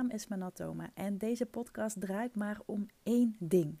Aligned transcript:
naam 0.00 0.10
is 0.10 0.26
Manatoma 0.26 0.90
en 0.94 1.18
deze 1.18 1.46
podcast 1.46 2.00
draait 2.00 2.36
maar 2.36 2.60
om 2.66 2.86
één 3.02 3.36
ding. 3.38 3.78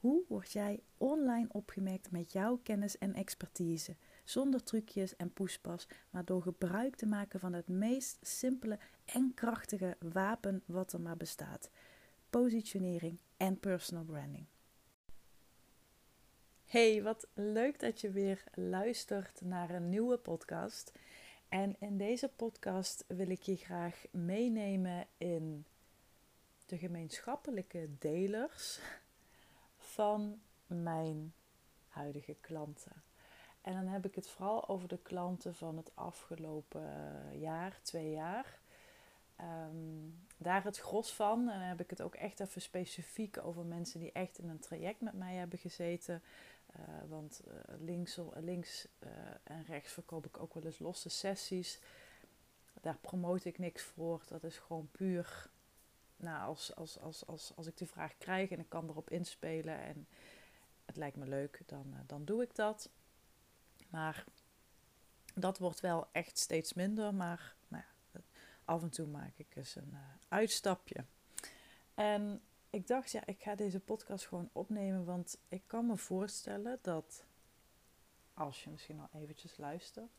Hoe 0.00 0.24
word 0.28 0.52
jij 0.52 0.82
online 0.96 1.48
opgemerkt 1.48 2.10
met 2.10 2.32
jouw 2.32 2.60
kennis 2.62 2.98
en 2.98 3.14
expertise? 3.14 3.96
Zonder 4.24 4.62
trucjes 4.62 5.16
en 5.16 5.32
poespas, 5.32 5.88
maar 6.10 6.24
door 6.24 6.42
gebruik 6.42 6.96
te 6.96 7.06
maken 7.06 7.40
van 7.40 7.52
het 7.52 7.68
meest 7.68 8.18
simpele 8.20 8.78
en 9.04 9.32
krachtige 9.34 9.96
wapen 10.12 10.62
wat 10.66 10.92
er 10.92 11.00
maar 11.00 11.16
bestaat: 11.16 11.70
positionering 12.30 13.20
en 13.36 13.60
personal 13.60 14.04
branding. 14.04 14.46
Hey, 16.64 17.02
wat 17.02 17.28
leuk 17.34 17.80
dat 17.80 18.00
je 18.00 18.10
weer 18.10 18.44
luistert 18.54 19.40
naar 19.40 19.70
een 19.70 19.88
nieuwe 19.88 20.18
podcast. 20.18 20.92
En 21.48 21.76
in 21.78 21.96
deze 21.96 22.28
podcast 22.28 23.04
wil 23.06 23.30
ik 23.30 23.42
je 23.42 23.56
graag 23.56 24.04
meenemen 24.10 25.06
in 25.16 25.64
de 26.66 26.78
gemeenschappelijke 26.78 27.88
delers 27.98 28.80
van 29.76 30.40
mijn 30.66 31.34
huidige 31.88 32.36
klanten. 32.40 33.02
En 33.60 33.72
dan 33.72 33.86
heb 33.86 34.06
ik 34.06 34.14
het 34.14 34.28
vooral 34.28 34.68
over 34.68 34.88
de 34.88 34.98
klanten 35.02 35.54
van 35.54 35.76
het 35.76 35.90
afgelopen 35.94 36.90
jaar, 37.38 37.78
twee 37.82 38.10
jaar. 38.10 38.58
Um, 39.40 40.26
daar 40.36 40.64
het 40.64 40.78
gros 40.78 41.12
van. 41.12 41.38
En 41.38 41.58
dan 41.58 41.68
heb 41.68 41.80
ik 41.80 41.90
het 41.90 42.02
ook 42.02 42.14
echt 42.14 42.40
even 42.40 42.62
specifiek 42.62 43.44
over 43.44 43.64
mensen 43.64 44.00
die 44.00 44.12
echt 44.12 44.38
in 44.38 44.48
een 44.48 44.58
traject 44.58 45.00
met 45.00 45.14
mij 45.14 45.34
hebben 45.34 45.58
gezeten. 45.58 46.22
Uh, 46.76 47.08
want 47.08 47.40
uh, 47.48 47.54
links, 47.78 48.18
links 48.34 48.88
uh, 48.98 49.10
en 49.42 49.64
rechts 49.64 49.92
verkoop 49.92 50.26
ik 50.26 50.38
ook 50.38 50.54
wel 50.54 50.62
eens 50.62 50.78
losse 50.78 51.08
sessies. 51.08 51.80
Daar 52.80 52.98
promote 52.98 53.48
ik 53.48 53.58
niks 53.58 53.82
voor. 53.82 54.22
Dat 54.28 54.44
is 54.44 54.58
gewoon 54.58 54.88
puur 54.90 55.50
nou, 56.16 56.48
als, 56.48 56.74
als, 56.74 57.00
als, 57.00 57.26
als, 57.26 57.52
als 57.56 57.66
ik 57.66 57.76
de 57.76 57.86
vraag 57.86 58.18
krijg 58.18 58.50
en 58.50 58.58
ik 58.58 58.68
kan 58.68 58.88
erop 58.88 59.10
inspelen 59.10 59.78
en 59.78 60.06
het 60.84 60.96
lijkt 60.96 61.16
me 61.16 61.26
leuk, 61.26 61.62
dan, 61.66 61.94
dan 62.06 62.24
doe 62.24 62.42
ik 62.42 62.54
dat. 62.54 62.90
Maar 63.88 64.24
dat 65.34 65.58
wordt 65.58 65.80
wel 65.80 66.08
echt 66.12 66.38
steeds 66.38 66.72
minder. 66.72 67.14
Maar 67.14 67.54
nou 67.68 67.84
ja, 68.12 68.20
af 68.64 68.82
en 68.82 68.90
toe 68.90 69.06
maak 69.06 69.32
ik 69.36 69.56
eens 69.56 69.74
een 69.74 69.96
uitstapje. 70.28 71.04
En 71.94 72.42
ik 72.70 72.86
dacht, 72.86 73.10
ja, 73.10 73.26
ik 73.26 73.40
ga 73.42 73.54
deze 73.54 73.80
podcast 73.80 74.26
gewoon 74.26 74.50
opnemen, 74.52 75.04
want 75.04 75.38
ik 75.48 75.62
kan 75.66 75.86
me 75.86 75.96
voorstellen 75.96 76.78
dat, 76.82 77.24
als 78.34 78.64
je 78.64 78.70
misschien 78.70 79.00
al 79.00 79.20
eventjes 79.20 79.56
luistert, 79.56 80.10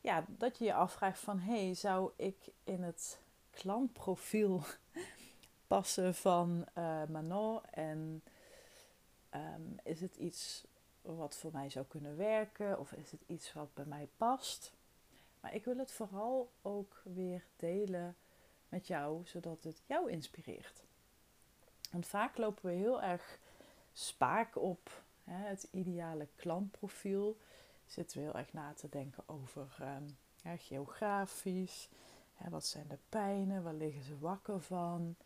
ja, 0.00 0.24
dat 0.28 0.58
je 0.58 0.64
je 0.64 0.74
afvraagt 0.74 1.18
van, 1.18 1.38
hé, 1.38 1.64
hey, 1.64 1.74
zou 1.74 2.12
ik 2.16 2.36
in 2.64 2.82
het 2.82 3.18
klantprofiel 3.50 4.62
passen 5.66 6.14
van 6.14 6.66
uh, 6.78 7.04
Manon 7.04 7.64
en 7.64 8.22
um, 9.34 9.76
is 9.82 10.00
het 10.00 10.16
iets 10.16 10.64
wat 11.02 11.36
voor 11.36 11.52
mij 11.52 11.70
zou 11.70 11.86
kunnen 11.86 12.16
werken 12.16 12.78
of 12.78 12.92
is 12.92 13.10
het 13.10 13.22
iets 13.26 13.52
wat 13.52 13.74
bij 13.74 13.84
mij 13.84 14.08
past? 14.16 14.72
Maar 15.40 15.54
ik 15.54 15.64
wil 15.64 15.76
het 15.76 15.92
vooral 15.92 16.50
ook 16.62 17.02
weer 17.04 17.44
delen 17.56 18.16
met 18.68 18.86
jou, 18.86 19.26
zodat 19.26 19.64
het 19.64 19.82
jou 19.86 20.10
inspireert. 20.10 20.83
Want 21.94 22.06
vaak 22.06 22.36
lopen 22.36 22.64
we 22.64 22.72
heel 22.72 23.02
erg 23.02 23.38
spaak 23.92 24.56
op 24.56 25.02
hè, 25.24 25.48
het 25.48 25.68
ideale 25.70 26.28
klantprofiel. 26.36 27.36
Zitten 27.86 28.18
we 28.18 28.22
heel 28.22 28.34
erg 28.34 28.52
na 28.52 28.72
te 28.72 28.88
denken 28.88 29.22
over 29.26 29.76
um, 29.80 30.16
geografisch. 30.58 31.88
Hè, 32.34 32.50
wat 32.50 32.66
zijn 32.66 32.86
de 32.88 32.98
pijnen? 33.08 33.62
Waar 33.62 33.74
liggen 33.74 34.02
ze 34.02 34.18
wakker 34.18 34.60
van? 34.60 35.16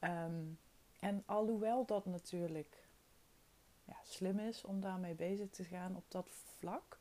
Um, 0.00 0.58
en 1.00 1.22
alhoewel 1.26 1.84
dat 1.84 2.04
natuurlijk 2.04 2.84
ja, 3.84 3.96
slim 4.04 4.38
is 4.38 4.64
om 4.64 4.80
daarmee 4.80 5.14
bezig 5.14 5.50
te 5.50 5.64
gaan 5.64 5.96
op 5.96 6.04
dat 6.08 6.28
vlak, 6.58 6.98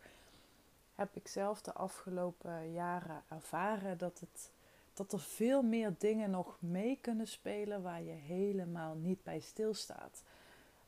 heb 0.96 1.16
ik 1.16 1.28
zelf 1.28 1.62
de 1.62 1.74
afgelopen 1.74 2.72
jaren 2.72 3.24
ervaren 3.28 3.98
dat 3.98 4.20
het 4.20 4.52
dat 4.96 5.14
er 5.14 5.20
veel 5.20 5.62
meer 5.62 5.94
dingen 5.98 6.30
nog 6.30 6.58
mee 6.60 6.98
kunnen 7.02 7.28
spelen 7.28 7.82
waar 7.82 8.02
je 8.02 8.12
helemaal 8.12 8.96
niet 8.96 9.24
bij 9.24 9.40
stilstaat. 9.40 10.24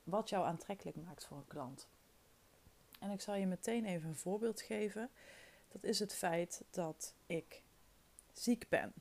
Wat 0.04 0.30
jou 0.30 0.46
aantrekkelijk 0.46 0.98
maakt 0.98 1.26
voor 1.26 1.38
een 1.38 1.48
klant. 1.48 1.88
En 3.00 3.12
ik 3.12 3.22
zal 3.22 3.36
je 3.36 3.48
meteen 3.48 3.86
even 3.86 4.10
een 4.10 4.16
voorbeeld 4.16 4.62
geven. 4.62 5.10
Dat 5.72 5.84
is 5.84 6.00
het 6.00 6.14
feit 6.14 6.64
dat 6.70 7.14
ik 7.26 7.64
ziek 8.34 8.70
ben. 8.70 8.94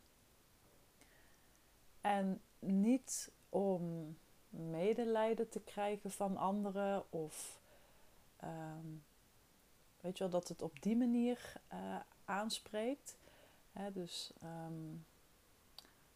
En 2.01 2.41
niet 2.59 3.31
om 3.49 4.17
medelijden 4.49 5.49
te 5.49 5.61
krijgen 5.61 6.11
van 6.11 6.37
anderen 6.37 7.13
of 7.13 7.61
um, 8.45 9.05
weet 10.01 10.19
je 10.19 10.25
wel, 10.25 10.41
dat 10.41 10.49
het 10.49 10.63
op 10.63 10.83
die 10.83 10.97
manier 10.97 11.53
uh, 11.73 11.97
aanspreekt. 12.25 13.17
Hè, 13.77 13.93
dus 13.93 14.31
um, 14.45 15.07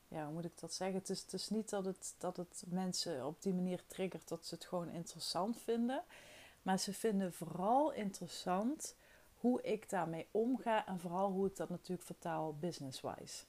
ja, 0.08 0.24
hoe 0.24 0.32
moet 0.32 0.44
ik 0.44 0.60
dat 0.60 0.72
zeggen? 0.72 0.98
Het 0.98 1.10
is, 1.10 1.22
het 1.22 1.32
is 1.32 1.48
niet 1.48 1.70
dat 1.70 1.84
het, 1.84 2.14
dat 2.18 2.36
het 2.36 2.62
mensen 2.66 3.26
op 3.26 3.42
die 3.42 3.54
manier 3.54 3.82
triggert 3.86 4.28
dat 4.28 4.46
ze 4.46 4.54
het 4.54 4.64
gewoon 4.64 4.88
interessant 4.88 5.58
vinden. 5.58 6.02
Maar 6.62 6.78
ze 6.78 6.92
vinden 6.92 7.32
vooral 7.32 7.92
interessant 7.92 8.94
hoe 9.40 9.62
ik 9.62 9.90
daarmee 9.90 10.26
omga 10.30 10.86
en 10.86 11.00
vooral 11.00 11.30
hoe 11.30 11.46
ik 11.46 11.56
dat 11.56 11.68
natuurlijk 11.68 12.06
vertaal 12.06 12.54
business-wise. 12.54 13.44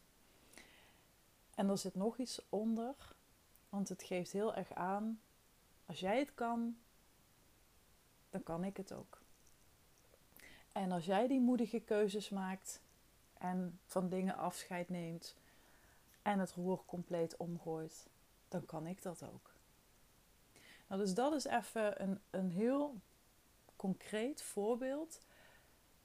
En 1.56 1.70
er 1.70 1.78
zit 1.78 1.96
nog 1.96 2.18
iets 2.18 2.42
onder, 2.50 2.96
want 3.70 3.90
het 3.90 4.04
geeft 4.04 4.32
heel 4.32 4.56
erg 4.56 4.74
aan, 4.74 5.22
als 5.86 6.00
jij 6.00 6.20
het 6.20 6.34
kan, 6.34 6.78
dan 8.30 8.44
kan 8.44 8.64
ik 8.64 8.78
het 8.78 8.94
ook. 8.94 9.22
En 10.72 10.92
als 10.92 11.06
jij 11.06 11.28
die 11.28 11.40
moedige 11.40 11.80
keuzes 11.80 12.30
maakt, 12.30 12.82
en 13.42 13.80
van 13.86 14.10
dingen 14.10 14.38
afscheid 14.38 14.90
neemt 14.90 15.36
en 16.22 16.40
het 16.40 16.52
roer 16.52 16.86
compleet 16.86 17.38
omgooit, 17.38 18.08
dan 18.48 18.66
kan 18.66 18.88
ik 18.88 19.02
dat 19.02 19.24
ook. 19.24 19.52
Nou, 20.88 21.02
dus 21.02 21.14
dat 21.14 21.34
is 21.34 21.46
even 21.46 22.02
een, 22.02 22.22
een 22.30 22.52
heel 22.52 22.96
concreet 23.76 24.42
voorbeeld 24.42 25.20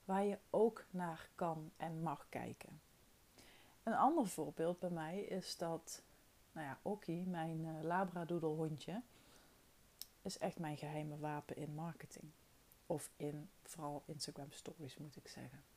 waar 0.05 0.25
je 0.25 0.39
ook 0.51 0.85
naar 0.91 1.29
kan 1.35 1.71
en 1.77 2.03
mag 2.03 2.27
kijken. 2.29 2.81
Een 3.83 3.95
ander 3.95 4.27
voorbeeld 4.27 4.79
bij 4.79 4.91
mij 4.91 5.21
is 5.21 5.57
dat, 5.57 6.03
nou 6.53 6.67
ja, 6.67 6.79
Okkie, 6.83 7.27
mijn 7.27 7.85
labradoodle 7.87 8.49
hondje, 8.49 9.03
is 10.23 10.39
echt 10.39 10.59
mijn 10.59 10.77
geheime 10.77 11.19
wapen 11.19 11.57
in 11.57 11.75
marketing. 11.75 12.31
Of 12.87 13.11
in 13.17 13.49
vooral 13.63 14.03
Instagram 14.07 14.53
stories 14.53 14.97
moet 14.97 15.17
ik 15.17 15.29
zeggen. 15.29 15.76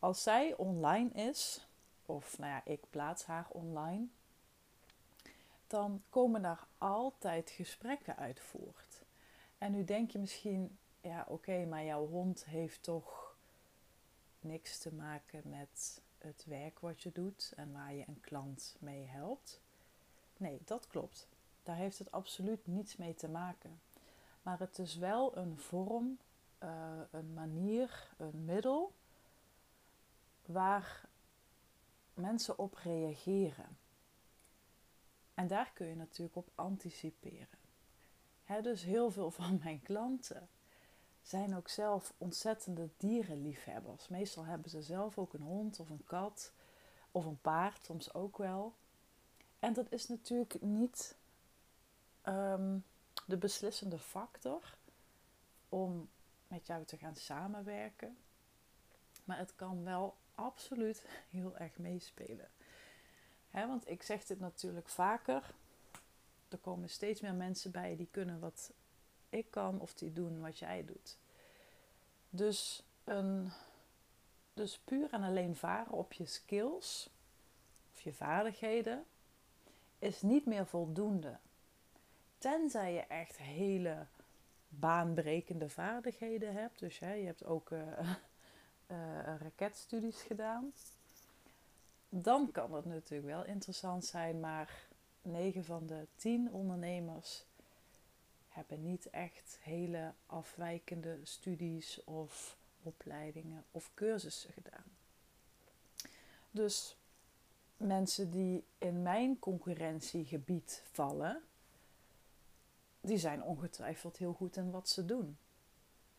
Als 0.00 0.22
zij 0.22 0.56
online 0.56 1.10
is, 1.10 1.66
of 2.06 2.38
nou 2.38 2.50
ja, 2.50 2.64
ik 2.64 2.80
plaats 2.90 3.24
haar 3.24 3.46
online, 3.48 4.06
dan 5.66 6.02
komen 6.08 6.42
daar 6.42 6.66
altijd 6.78 7.50
gesprekken 7.50 8.16
uit 8.16 8.40
voort. 8.40 9.02
En 9.58 9.72
nu 9.72 9.84
denk 9.84 10.10
je 10.10 10.18
misschien, 10.18 10.78
ja 11.00 11.24
oké, 11.28 11.64
maar 11.64 11.84
jouw 11.84 12.06
hond 12.06 12.44
heeft 12.44 12.82
toch 12.82 13.36
niks 14.40 14.78
te 14.78 14.94
maken 14.94 15.42
met 15.44 16.02
het 16.18 16.44
werk 16.46 16.78
wat 16.78 17.02
je 17.02 17.12
doet 17.12 17.52
en 17.56 17.72
waar 17.72 17.94
je 17.94 18.04
een 18.06 18.20
klant 18.20 18.76
mee 18.78 19.06
helpt. 19.06 19.60
Nee, 20.36 20.60
dat 20.64 20.86
klopt. 20.86 21.28
Daar 21.62 21.76
heeft 21.76 21.98
het 21.98 22.12
absoluut 22.12 22.66
niets 22.66 22.96
mee 22.96 23.14
te 23.14 23.28
maken. 23.28 23.80
Maar 24.42 24.58
het 24.58 24.78
is 24.78 24.96
wel 24.96 25.36
een 25.36 25.58
vorm, 25.58 26.18
uh, 26.62 26.70
een 27.10 27.32
manier, 27.34 28.08
een 28.16 28.44
middel 28.44 28.92
waar 30.52 31.08
mensen 32.14 32.58
op 32.58 32.74
reageren. 32.74 33.78
En 35.34 35.46
daar 35.46 35.70
kun 35.74 35.86
je 35.86 35.96
natuurlijk 35.96 36.36
op 36.36 36.50
anticiperen. 36.54 37.58
dus 38.62 38.82
heel 38.82 39.10
veel 39.10 39.30
van 39.40 39.60
mijn 39.62 39.82
klanten 39.82 40.48
zijn 41.22 41.56
ook 41.56 41.68
zelf 41.68 42.14
ontzettende 42.18 42.88
dierenliefhebbers. 42.96 44.08
Meestal 44.08 44.44
hebben 44.44 44.70
ze 44.70 44.82
zelf 44.82 45.18
ook 45.18 45.32
een 45.32 45.42
hond 45.42 45.80
of 45.80 45.90
een 45.90 46.04
kat 46.04 46.52
of 47.10 47.24
een 47.24 47.40
paard, 47.40 47.84
soms 47.84 48.14
ook 48.14 48.38
wel. 48.38 48.74
En 49.58 49.72
dat 49.72 49.92
is 49.92 50.08
natuurlijk 50.08 50.60
niet 50.62 51.16
ehm, 52.22 52.78
de 53.26 53.36
beslissende 53.36 53.98
factor 53.98 54.76
om 55.68 56.08
met 56.48 56.66
jou 56.66 56.84
te 56.84 56.96
gaan 56.96 57.16
samenwerken. 57.16 58.16
Maar 59.24 59.38
het 59.38 59.54
kan 59.54 59.84
wel 59.84 60.16
absoluut 60.40 61.04
heel 61.30 61.56
erg 61.56 61.78
meespelen. 61.78 62.48
want 63.50 63.88
ik 63.88 64.02
zeg 64.02 64.24
dit 64.24 64.40
natuurlijk 64.40 64.88
vaker. 64.88 65.54
Er 66.48 66.58
komen 66.58 66.88
steeds 66.88 67.20
meer 67.20 67.34
mensen 67.34 67.70
bij 67.70 67.96
die 67.96 68.08
kunnen 68.10 68.40
wat 68.40 68.72
ik 69.28 69.50
kan 69.50 69.80
of 69.80 69.94
die 69.94 70.12
doen 70.12 70.40
wat 70.40 70.58
jij 70.58 70.84
doet. 70.84 71.18
Dus, 72.30 72.82
een, 73.04 73.50
dus 74.54 74.78
puur 74.78 75.12
en 75.12 75.22
alleen 75.22 75.56
varen 75.56 75.92
op 75.92 76.12
je 76.12 76.26
skills 76.26 77.10
of 77.92 78.00
je 78.00 78.12
vaardigheden 78.12 79.04
is 79.98 80.22
niet 80.22 80.46
meer 80.46 80.66
voldoende. 80.66 81.38
Tenzij 82.38 82.92
je 82.92 83.00
echt 83.00 83.36
hele 83.36 84.06
baanbrekende 84.68 85.68
vaardigheden 85.68 86.52
hebt. 86.52 86.78
Dus 86.78 86.98
je 86.98 87.04
hebt 87.04 87.44
ook 87.44 87.70
uh, 87.70 88.14
uh, 88.90 88.96
raketstudies 89.40 90.22
gedaan. 90.22 90.72
Dan 92.08 92.50
kan 92.52 92.74
het 92.74 92.84
natuurlijk 92.84 93.30
wel 93.30 93.44
interessant 93.44 94.04
zijn, 94.04 94.40
maar 94.40 94.88
9 95.22 95.64
van 95.64 95.86
de 95.86 96.06
10 96.16 96.52
ondernemers 96.52 97.44
hebben 98.48 98.82
niet 98.82 99.10
echt 99.10 99.58
hele 99.60 100.12
afwijkende 100.26 101.18
studies 101.22 102.04
of 102.04 102.56
opleidingen 102.82 103.64
of 103.70 103.90
cursussen 103.94 104.52
gedaan. 104.52 104.84
Dus 106.50 106.96
mensen 107.76 108.30
die 108.30 108.64
in 108.78 109.02
mijn 109.02 109.38
concurrentiegebied 109.38 110.82
vallen, 110.92 111.42
die 113.00 113.18
zijn 113.18 113.42
ongetwijfeld 113.42 114.16
heel 114.16 114.32
goed 114.32 114.56
in 114.56 114.70
wat 114.70 114.88
ze 114.88 115.04
doen. 115.04 115.38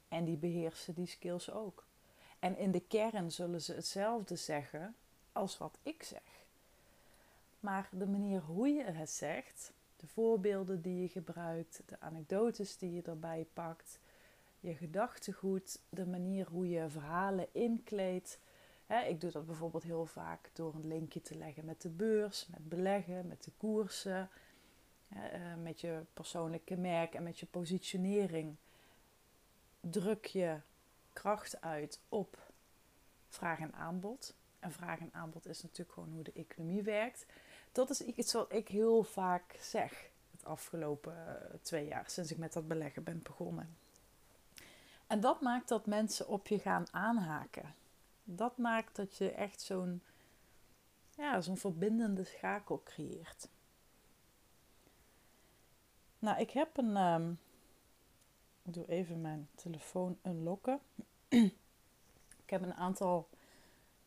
En 0.07 0.25
die 0.25 0.37
beheersen 0.37 0.93
die 0.93 1.07
skills 1.07 1.51
ook. 1.51 1.85
En 2.41 2.57
in 2.57 2.71
de 2.71 2.79
kern 2.79 3.31
zullen 3.31 3.61
ze 3.61 3.73
hetzelfde 3.73 4.35
zeggen 4.35 4.95
als 5.31 5.57
wat 5.57 5.77
ik 5.83 6.03
zeg. 6.03 6.45
Maar 7.59 7.89
de 7.91 8.07
manier 8.07 8.41
hoe 8.41 8.67
je 8.67 8.83
het 8.83 9.09
zegt, 9.09 9.73
de 9.95 10.07
voorbeelden 10.07 10.81
die 10.81 11.01
je 11.01 11.07
gebruikt, 11.07 11.81
de 11.85 11.99
anekdotes 11.99 12.77
die 12.77 12.93
je 12.93 13.01
erbij 13.01 13.47
pakt, 13.53 13.99
je 14.59 14.75
gedachtegoed, 14.75 15.79
de 15.89 16.05
manier 16.05 16.47
hoe 16.47 16.69
je 16.69 16.89
verhalen 16.89 17.47
inkleedt. 17.51 18.39
ik 19.07 19.21
doe 19.21 19.31
dat 19.31 19.45
bijvoorbeeld 19.45 19.83
heel 19.83 20.05
vaak 20.05 20.49
door 20.53 20.73
een 20.75 20.87
linkje 20.87 21.21
te 21.21 21.37
leggen 21.37 21.65
met 21.65 21.81
de 21.81 21.89
beurs, 21.89 22.47
met 22.47 22.69
beleggen, 22.69 23.27
met 23.27 23.43
de 23.43 23.51
koersen, 23.57 24.29
eh, 25.07 25.19
met 25.61 25.81
je 25.81 26.01
persoonlijke 26.13 26.77
merk 26.77 27.13
en 27.13 27.23
met 27.23 27.39
je 27.39 27.45
positionering. 27.45 28.55
Druk 29.79 30.25
je 30.25 30.59
kracht 31.13 31.61
uit 31.61 31.99
op 32.09 32.51
vraag 33.27 33.59
en 33.59 33.73
aanbod. 33.73 34.35
En 34.59 34.71
vraag 34.71 34.99
en 34.99 35.13
aanbod 35.13 35.45
is 35.45 35.61
natuurlijk 35.61 35.91
gewoon 35.91 36.13
hoe 36.13 36.23
de 36.23 36.31
economie 36.33 36.83
werkt. 36.83 37.25
Dat 37.71 37.89
is 37.89 38.01
iets 38.01 38.33
wat 38.33 38.53
ik 38.53 38.67
heel 38.67 39.03
vaak 39.03 39.57
zeg 39.59 40.09
het 40.31 40.45
afgelopen 40.45 41.27
eh, 41.27 41.57
twee 41.61 41.87
jaar 41.87 42.09
sinds 42.09 42.31
ik 42.31 42.37
met 42.37 42.53
dat 42.53 42.67
beleggen 42.67 43.03
ben 43.03 43.21
begonnen. 43.21 43.77
En 45.07 45.19
dat 45.19 45.41
maakt 45.41 45.67
dat 45.67 45.85
mensen 45.85 46.27
op 46.27 46.47
je 46.47 46.59
gaan 46.59 46.85
aanhaken. 46.91 47.75
Dat 48.23 48.57
maakt 48.57 48.95
dat 48.95 49.17
je 49.17 49.31
echt 49.31 49.61
zo'n 49.61 50.01
ja, 51.15 51.41
zo'n 51.41 51.57
verbindende 51.57 52.23
schakel 52.23 52.81
creëert. 52.83 53.47
Nou, 56.19 56.39
ik 56.39 56.51
heb 56.51 56.77
een. 56.77 56.97
Um, 56.97 57.39
ik 58.63 58.73
doe 58.73 58.87
even 58.87 59.21
mijn 59.21 59.49
telefoon 59.55 60.17
unlocken. 60.23 60.79
ik 62.43 62.49
heb 62.49 62.61
een 62.61 62.73
aantal 62.73 63.27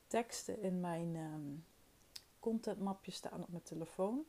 teksten 0.06 0.60
in 0.62 0.80
mijn 0.80 1.16
um, 1.16 1.64
contentmapje 2.40 3.10
staan 3.10 3.42
op 3.42 3.48
mijn 3.48 3.62
telefoon. 3.62 4.24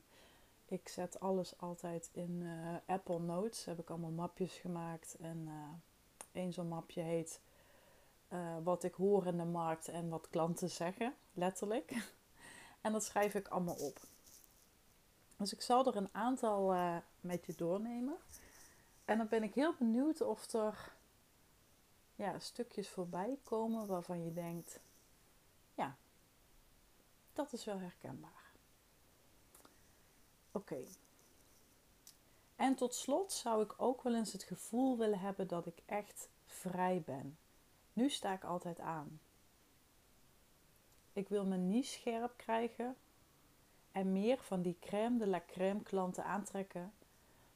Ik 0.66 0.88
zet 0.88 1.20
alles 1.20 1.60
altijd 1.60 2.10
in 2.12 2.42
uh, 2.42 2.76
Apple 2.86 3.20
Notes. 3.20 3.66
Heb 3.66 3.80
ik 3.80 3.90
allemaal 3.90 4.12
mapjes 4.12 4.54
gemaakt. 4.54 5.16
En 5.20 5.46
uh, 5.48 5.54
één 6.32 6.54
zo'n 6.54 6.68
mapje 6.68 7.02
heet 7.02 7.40
uh, 8.34 8.56
Wat 8.64 8.84
ik 8.84 8.94
hoor 8.94 9.26
in 9.26 9.38
de 9.38 9.46
markt 9.46 9.88
en 9.88 10.10
wat 10.10 10.30
klanten 10.30 10.70
zeggen, 10.70 11.14
letterlijk. 11.34 12.12
en 12.82 12.92
dat 12.92 13.04
schrijf 13.04 13.34
ik 13.34 13.48
allemaal 13.48 13.76
op. 13.76 14.00
Dus 15.38 15.54
ik 15.54 15.62
zal 15.62 15.86
er 15.86 15.96
een 15.96 16.10
aantal 16.12 16.76
met 17.22 17.46
je 17.46 17.56
doornemen. 17.56 18.18
En 19.06 19.18
dan 19.18 19.28
ben 19.28 19.44
ik 19.44 19.54
heel 19.54 19.74
benieuwd 19.78 20.22
of 20.22 20.54
er 20.54 20.94
ja, 22.16 22.40
stukjes 22.40 22.90
voorbij 22.90 23.38
komen 23.44 23.88
waarvan 23.88 24.24
je 24.24 24.34
denkt: 24.34 24.80
ja, 25.74 25.96
dat 27.34 27.54
is 27.54 27.66
wel 27.66 27.80
herkenbaar. 27.80 28.52
Oké. 30.52 30.84
En 32.56 32.76
tot 32.76 32.96
slot 32.96 33.32
zou 33.32 33.64
ik 33.64 33.74
ook 33.78 34.02
wel 34.02 34.16
eens 34.16 34.32
het 34.32 34.44
gevoel 34.44 34.98
willen 34.98 35.20
hebben 35.20 35.48
dat 35.48 35.66
ik 35.66 35.82
echt 35.86 36.30
vrij 36.46 37.02
ben. 37.06 37.38
Nu 37.94 38.10
sta 38.10 38.34
ik 38.34 38.44
altijd 38.44 38.80
aan. 38.80 39.20
Ik 41.14 41.30
wil 41.30 41.46
me 41.46 41.58
niet 41.58 41.88
scherp 41.88 42.34
krijgen 42.38 42.96
en 43.92 44.12
meer 44.12 44.38
van 44.42 44.62
die 44.62 44.78
crème 44.80 45.18
de 45.18 45.28
la 45.28 45.42
crème 45.48 45.84
klanten 45.84 46.26
aantrekken 46.26 46.94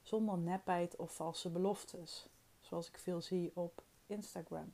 zonder 0.02 0.38
nepheid 0.38 0.96
of 0.96 1.14
valse 1.14 1.50
beloftes, 1.50 2.26
zoals 2.60 2.88
ik 2.88 2.98
veel 2.98 3.20
zie 3.20 3.50
op 3.54 3.82
Instagram. 4.06 4.72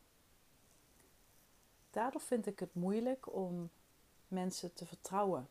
Daardoor 1.91 2.21
vind 2.21 2.47
ik 2.47 2.59
het 2.59 2.75
moeilijk 2.75 3.33
om 3.35 3.71
mensen 4.29 4.75
te 4.75 4.87
vertrouwen. 4.87 5.49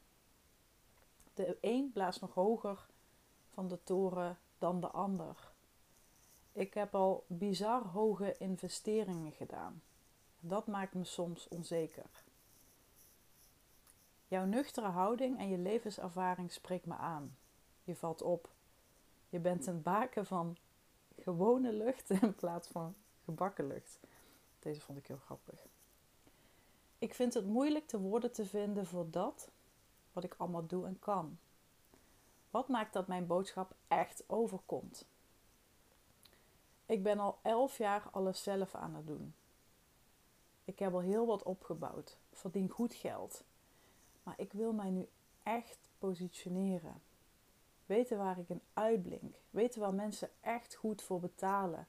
De 1.33 1.57
een 1.61 1.91
blaast 1.93 2.21
nog 2.21 2.33
hoger 2.33 2.85
van 3.49 3.67
de 3.67 3.83
toren 3.83 4.37
dan 4.57 4.79
de 4.79 4.87
ander. 4.87 5.51
Ik 6.51 6.73
heb 6.73 6.95
al 6.95 7.23
bizar 7.27 7.85
hoge 7.87 8.35
investeringen 8.37 9.31
gedaan. 9.31 9.81
Dat 10.39 10.67
maakt 10.67 10.93
me 10.93 11.03
soms 11.03 11.47
onzeker. 11.47 12.23
Jouw 14.27 14.45
nuchtere 14.45 14.87
houding 14.87 15.39
en 15.39 15.49
je 15.49 15.57
levenservaring 15.57 16.51
spreekt 16.51 16.85
me 16.85 16.95
aan. 16.95 17.37
Je 17.83 17.95
valt 17.95 18.21
op. 18.21 18.54
Je 19.35 19.41
bent 19.41 19.67
een 19.67 19.81
baken 19.81 20.25
van 20.25 20.57
gewone 21.15 21.73
lucht 21.73 22.09
in 22.09 22.35
plaats 22.35 22.67
van 22.67 22.95
gebakken 23.23 23.67
lucht. 23.67 23.99
Deze 24.59 24.81
vond 24.81 24.97
ik 24.97 25.07
heel 25.07 25.17
grappig. 25.17 25.59
Ik 26.97 27.13
vind 27.13 27.33
het 27.33 27.45
moeilijk 27.45 27.89
de 27.89 27.97
woorden 27.97 28.31
te 28.31 28.45
vinden 28.45 28.85
voor 28.85 29.09
dat 29.09 29.49
wat 30.13 30.23
ik 30.23 30.35
allemaal 30.37 30.65
doe 30.65 30.85
en 30.85 30.99
kan. 30.99 31.37
Wat 32.49 32.67
maakt 32.67 32.93
dat 32.93 33.07
mijn 33.07 33.27
boodschap 33.27 33.75
echt 33.87 34.23
overkomt? 34.27 35.05
Ik 36.85 37.03
ben 37.03 37.19
al 37.19 37.39
elf 37.41 37.77
jaar 37.77 38.09
alles 38.11 38.43
zelf 38.43 38.75
aan 38.75 38.95
het 38.95 39.07
doen. 39.07 39.35
Ik 40.65 40.79
heb 40.79 40.93
al 40.93 41.01
heel 41.01 41.25
wat 41.25 41.43
opgebouwd, 41.43 42.17
verdien 42.31 42.69
goed 42.69 42.93
geld. 42.93 43.43
Maar 44.23 44.35
ik 44.37 44.53
wil 44.53 44.73
mij 44.73 44.89
nu 44.89 45.07
echt 45.43 45.89
positioneren. 45.97 47.01
Weten 47.85 48.17
waar 48.17 48.39
ik 48.39 48.49
in 48.49 48.61
uitblink. 48.73 49.35
Weten 49.49 49.79
waar 49.79 49.93
mensen 49.93 50.29
echt 50.41 50.75
goed 50.75 51.01
voor 51.01 51.19
betalen. 51.19 51.87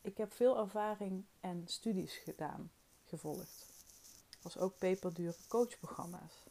Ik 0.00 0.16
heb 0.16 0.32
veel 0.32 0.58
ervaring 0.58 1.24
en 1.40 1.62
studies 1.66 2.16
gedaan, 2.16 2.70
gevolgd. 3.04 3.72
Was 4.42 4.58
ook 4.58 4.78
peperdure 4.78 5.34
coachprogramma's. 5.48 6.42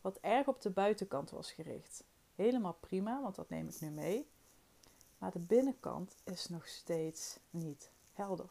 Wat 0.00 0.18
erg 0.20 0.46
op 0.46 0.60
de 0.60 0.70
buitenkant 0.70 1.30
was 1.30 1.52
gericht. 1.52 2.04
Helemaal 2.34 2.76
prima, 2.80 3.22
want 3.22 3.34
dat 3.34 3.48
neem 3.48 3.68
ik 3.68 3.80
nu 3.80 3.90
mee. 3.90 4.28
Maar 5.18 5.30
de 5.30 5.38
binnenkant 5.38 6.16
is 6.24 6.48
nog 6.48 6.68
steeds 6.68 7.38
niet 7.50 7.90
helder. 8.12 8.50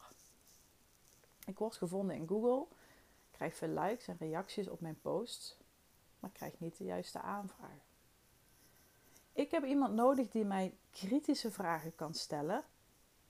Ik 1.46 1.58
word 1.58 1.76
gevonden 1.76 2.16
in 2.16 2.28
Google, 2.28 2.66
krijg 3.30 3.56
veel 3.56 3.68
likes 3.68 4.08
en 4.08 4.16
reacties 4.18 4.68
op 4.68 4.80
mijn 4.80 5.00
posts, 5.00 5.56
maar 6.26 6.34
krijg 6.34 6.60
niet 6.60 6.76
de 6.76 6.84
juiste 6.84 7.20
aanvraag. 7.20 7.94
Ik 9.32 9.50
heb 9.50 9.64
iemand 9.64 9.94
nodig 9.94 10.30
die 10.30 10.44
mij 10.44 10.76
kritische 10.90 11.50
vragen 11.50 11.94
kan 11.94 12.14
stellen, 12.14 12.64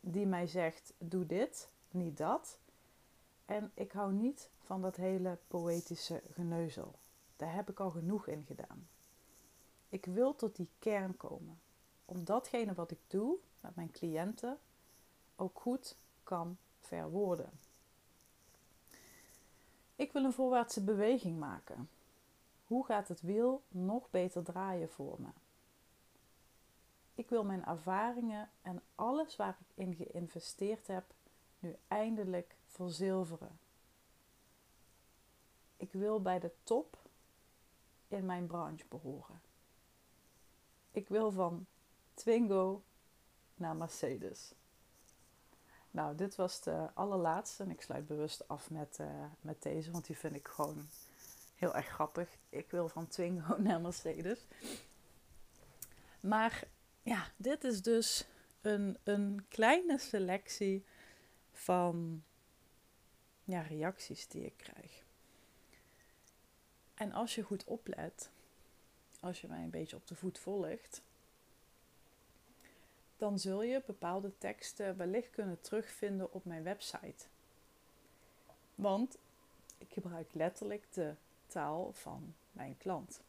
die 0.01 0.27
mij 0.27 0.47
zegt: 0.47 0.93
doe 0.99 1.27
dit, 1.27 1.71
niet 1.91 2.17
dat. 2.17 2.59
En 3.45 3.71
ik 3.75 3.93
hou 3.93 4.13
niet 4.13 4.51
van 4.59 4.83
dat 4.83 4.97
hele 4.97 5.39
poëtische 5.49 6.23
geneuzel. 6.31 6.99
Daar 7.37 7.55
heb 7.55 7.71
ik 7.71 7.81
al 7.81 7.91
genoeg 7.91 8.27
in 8.27 8.45
gedaan. 8.47 8.89
Ik 9.89 10.05
wil 10.05 10.35
tot 10.35 10.57
die 10.57 10.69
kern 10.79 11.17
komen, 11.17 11.61
om 12.05 12.25
datgene 12.25 12.75
wat 12.75 12.91
ik 12.91 13.01
doe 13.07 13.37
met 13.61 13.75
mijn 13.75 13.91
cliënten 13.91 14.59
ook 15.37 15.61
goed 15.61 15.97
kan 16.23 16.57
verwoorden. 16.81 17.51
Ik 19.97 20.13
wil 20.13 20.25
een 20.25 20.33
voorwaartse 20.33 20.85
beweging 20.85 21.39
maken. 21.39 21.89
Hoe 22.67 22.85
gaat 22.85 23.09
het 23.09 23.21
wiel 23.21 23.63
nog 23.69 24.11
beter 24.11 24.43
draaien 24.43 24.91
voor 24.91 25.21
me? 25.21 25.29
Ik 27.15 27.29
wil 27.29 27.45
mijn 27.45 27.65
ervaringen 27.65 28.51
en 28.63 28.83
alles 28.95 29.37
waar 29.37 29.59
ik 29.61 29.85
in 29.85 29.95
geïnvesteerd 29.95 30.87
heb 30.87 31.05
nu 31.59 31.77
eindelijk 31.89 32.57
verzilveren. 32.67 33.59
Ik 35.77 35.93
wil 35.93 36.23
bij 36.23 36.39
de 36.39 36.53
top 36.63 36.99
in 38.09 38.27
mijn 38.27 38.47
branche 38.47 38.87
behoren. 38.89 39.41
Ik 40.91 41.09
wil 41.09 41.31
van 41.31 41.67
Twingo 42.15 42.83
naar 43.55 43.77
Mercedes. 43.77 44.55
Nou, 45.91 46.17
dit 46.17 46.37
was 46.37 46.61
de 46.61 46.91
allerlaatste 46.95 47.63
en 47.63 47.71
ik 47.71 47.83
sluit 47.83 48.07
bewust 48.07 48.49
af 48.49 48.71
met, 48.71 48.99
uh, 49.01 49.25
met 49.41 49.63
deze, 49.63 49.91
want 49.91 50.07
die 50.07 50.19
vind 50.19 50.35
ik 50.35 50.49
gewoon 50.49 50.89
Heel 51.57 51.75
erg 51.75 51.87
grappig. 51.87 52.29
Ik 52.49 52.71
wil 52.71 52.89
van 52.89 53.09
Twingo 53.09 53.57
naar 53.63 53.81
Mercedes. 53.81 54.47
Maar 56.21 56.63
ja, 57.03 57.27
dit 57.37 57.65
is 57.65 57.83
dus 57.83 58.27
een, 58.61 58.99
een 59.05 59.45
kleine 59.49 59.99
selectie 59.99 60.85
van 61.53 62.25
ja, 63.45 63.61
reacties 63.61 64.29
die 64.29 64.45
ik 64.45 64.57
krijg. 64.57 65.05
En 66.95 67.13
als 67.13 67.35
je 67.35 67.43
goed 67.43 67.65
oplet, 67.65 68.31
als 69.21 69.41
je 69.41 69.49
mij 69.49 69.63
een 69.63 69.71
beetje 69.71 69.97
op 69.97 70.07
de 70.07 70.15
voet 70.15 70.39
volgt, 70.39 71.03
dan 73.17 73.39
zul 73.39 73.63
je 73.63 73.83
bepaalde 73.87 74.39
teksten 74.39 74.97
wellicht 74.97 75.31
kunnen 75.31 75.61
terugvinden 75.61 76.33
op 76.33 76.45
mijn 76.45 76.63
website. 76.63 77.27
Want 78.75 79.19
ik 79.79 79.93
gebruik 79.93 80.35
letterlijk 80.35 80.93
de 80.93 81.15
taal 81.47 81.93
van 81.93 82.35
mijn 82.53 82.77
klant. 82.77 83.21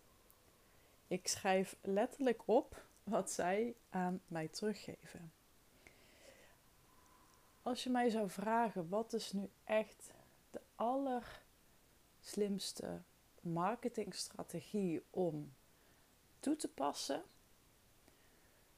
Ik 1.07 1.27
schrijf 1.27 1.77
letterlijk 1.81 2.41
op 2.45 2.85
wat 3.03 3.31
zij 3.31 3.75
aan 3.89 4.21
mij 4.27 4.47
teruggeven. 4.47 5.31
Als 7.61 7.83
je 7.83 7.89
mij 7.89 8.09
zou 8.09 8.29
vragen 8.29 8.89
wat 8.89 9.13
is 9.13 9.31
nu 9.31 9.49
echt 9.63 10.11
de 10.51 10.61
allerslimste 10.75 13.01
marketingstrategie 13.41 15.03
om 15.09 15.53
toe 16.39 16.55
te 16.55 16.67
passen, 16.67 17.23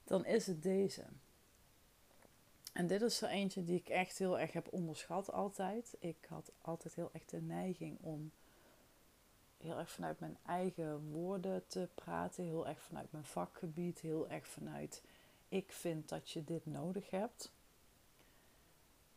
dan 0.04 0.26
is 0.26 0.48
het 0.48 0.64
deze. 0.64 1.06
En 2.74 2.88
dit 2.88 3.02
is 3.02 3.22
er 3.22 3.30
eentje 3.30 3.64
die 3.64 3.80
ik 3.80 3.90
echt 3.90 4.18
heel 4.18 4.40
erg 4.40 4.54
heb 4.54 4.74
onderschat 4.74 5.32
altijd. 5.32 5.96
Ik 6.00 6.26
had 6.30 6.52
altijd 6.62 6.96
heel 6.96 7.10
erg 7.14 7.26
de 7.26 7.42
neiging 7.42 7.98
om 8.02 8.32
heel 9.62 9.78
erg 9.78 9.92
vanuit 9.92 10.20
mijn 10.20 10.38
eigen 10.46 11.12
woorden 11.12 11.68
te 11.68 11.88
praten, 11.96 12.44
heel 12.44 12.68
erg 12.68 12.82
vanuit 12.82 13.12
mijn 13.12 13.26
vakgebied, 13.26 14.00
heel 14.00 14.30
erg 14.30 14.48
vanuit 14.48 15.02
ik 15.50 15.72
vind 15.72 16.10
dat 16.10 16.30
je 16.30 16.44
dit 16.44 16.66
nodig 16.66 17.10
hebt. 17.10 17.52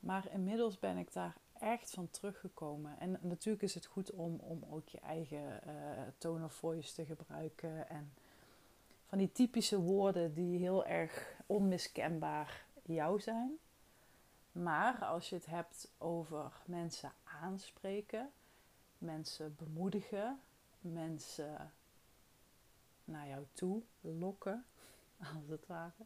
Maar 0.01 0.31
inmiddels 0.33 0.79
ben 0.79 0.97
ik 0.97 1.13
daar 1.13 1.37
echt 1.59 1.91
van 1.91 2.11
teruggekomen. 2.11 2.99
En 2.99 3.19
natuurlijk 3.21 3.63
is 3.63 3.75
het 3.75 3.87
goed 3.87 4.11
om, 4.11 4.39
om 4.41 4.65
ook 4.71 4.89
je 4.89 5.01
eigen 5.01 5.61
uh, 5.67 5.73
tone 6.19 6.45
of 6.45 6.55
voice 6.55 6.95
te 6.95 7.05
gebruiken. 7.05 7.89
En 7.89 8.13
van 9.09 9.19
die 9.19 9.33
typische 9.33 9.81
woorden 9.81 10.35
die 10.35 10.59
heel 10.59 10.87
erg 10.87 11.35
onmiskenbaar 11.47 12.65
jou 12.83 13.21
zijn. 13.21 13.59
Maar 14.53 15.05
als 15.05 15.29
je 15.29 15.35
het 15.35 15.47
hebt 15.47 15.89
over 15.99 16.53
mensen 16.65 17.13
aanspreken, 17.41 18.31
mensen 19.03 19.57
bemoedigen, 19.57 20.41
mensen 20.81 21.73
naar 23.05 23.29
jou 23.29 23.47
toe 23.53 23.83
lokken, 24.01 24.65
als 25.35 25.49
het 25.49 25.67
ware, 25.67 26.05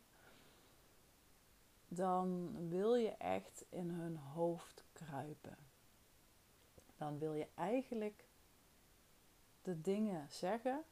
dan 1.88 2.54
wil 2.68 2.94
je 2.94 3.10
echt 3.10 3.64
in 3.68 3.90
hun 3.90 4.16
hoofd 4.16 4.84
kruipen. 4.92 5.56
Dan 6.96 7.18
wil 7.18 7.34
je 7.34 7.48
eigenlijk 7.54 8.24
de 9.62 9.80
dingen 9.80 10.26
zeggen 10.30 10.84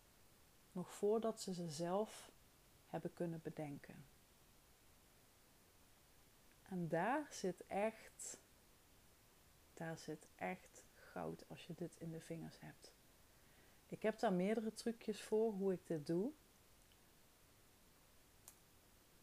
nog 0.73 0.93
voordat 0.93 1.41
ze 1.41 1.55
ze 1.55 1.69
zelf 1.69 2.31
hebben 2.87 3.13
kunnen 3.15 3.41
bedenken. 3.43 4.05
En 6.63 6.89
daar 6.89 7.27
zit 7.31 7.67
echt, 7.67 8.39
daar 9.75 9.99
zit 9.99 10.27
echt 10.35 10.74
als 11.49 11.67
je 11.67 11.75
dit 11.77 11.97
in 11.99 12.11
de 12.11 12.21
vingers 12.21 12.61
hebt. 12.61 12.93
Ik 13.89 14.03
heb 14.03 14.19
daar 14.19 14.33
meerdere 14.33 14.75
trucjes 14.75 15.23
voor 15.23 15.53
hoe 15.53 15.73
ik 15.73 15.87
dit 15.87 16.07
doe. 16.07 16.31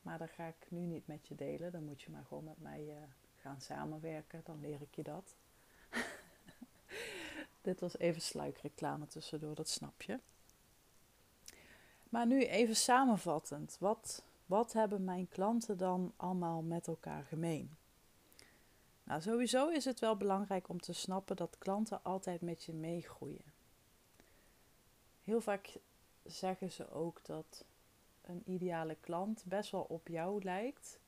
Maar 0.01 0.17
dat 0.17 0.29
ga 0.29 0.45
ik 0.47 0.67
nu 0.69 0.79
niet 0.79 1.07
met 1.07 1.27
je 1.27 1.35
delen. 1.35 1.71
Dan 1.71 1.83
moet 1.83 2.01
je 2.01 2.11
maar 2.11 2.25
gewoon 2.25 2.43
met 2.43 2.61
mij 2.61 2.81
uh, 2.81 2.95
gaan 3.35 3.61
samenwerken. 3.61 4.41
Dan 4.43 4.59
leer 4.59 4.81
ik 4.81 4.95
je 4.95 5.03
dat. 5.03 5.35
Dit 7.61 7.79
was 7.79 7.97
even 7.97 8.21
sluikreclame 8.21 9.07
tussendoor, 9.07 9.55
dat 9.55 9.69
snap 9.69 10.01
je. 10.01 10.19
Maar 12.09 12.27
nu 12.27 12.45
even 12.45 12.75
samenvattend. 12.75 13.77
Wat, 13.79 14.23
wat 14.45 14.73
hebben 14.73 15.03
mijn 15.03 15.27
klanten 15.27 15.77
dan 15.77 16.13
allemaal 16.15 16.61
met 16.61 16.87
elkaar 16.87 17.23
gemeen? 17.23 17.75
Nou, 19.03 19.21
sowieso 19.21 19.69
is 19.69 19.85
het 19.85 19.99
wel 19.99 20.17
belangrijk 20.17 20.69
om 20.69 20.79
te 20.79 20.93
snappen 20.93 21.35
dat 21.35 21.57
klanten 21.57 22.03
altijd 22.03 22.41
met 22.41 22.63
je 22.63 22.73
meegroeien. 22.73 23.53
Heel 25.23 25.41
vaak 25.41 25.77
zeggen 26.23 26.71
ze 26.71 26.91
ook 26.91 27.25
dat 27.25 27.65
een 28.21 28.43
ideale 28.45 28.95
klant 28.99 29.43
best 29.45 29.71
wel 29.71 29.85
op 29.89 30.07
jou 30.07 30.43
lijkt. 30.43 30.99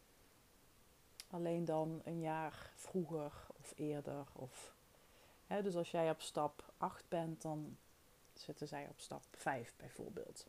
Alleen 1.28 1.66
dan 1.66 2.02
een 2.04 2.20
jaar 2.20 2.72
vroeger 2.76 3.32
of 3.60 3.74
eerder. 3.76 4.26
Of, 4.34 4.76
hè, 5.48 5.62
dus 5.62 5.76
als 5.76 5.92
jij 5.92 6.10
op 6.10 6.22
stap 6.22 6.74
8 6.78 7.04
bent, 7.08 7.42
dan 7.42 7.78
zitten 8.34 8.68
zij 8.68 8.88
op 8.90 9.00
stap 9.00 9.24
5 9.32 9.74
bijvoorbeeld. 9.78 10.46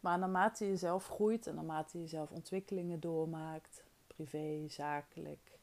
Maar 0.00 0.18
naarmate 0.18 0.66
je 0.66 0.76
zelf 0.76 1.08
groeit 1.08 1.46
en 1.46 1.54
naarmate 1.54 2.00
je 2.00 2.06
zelf 2.06 2.30
ontwikkelingen 2.30 3.00
doormaakt, 3.00 3.83
privé, 4.14 4.68
zakelijk, 4.68 5.58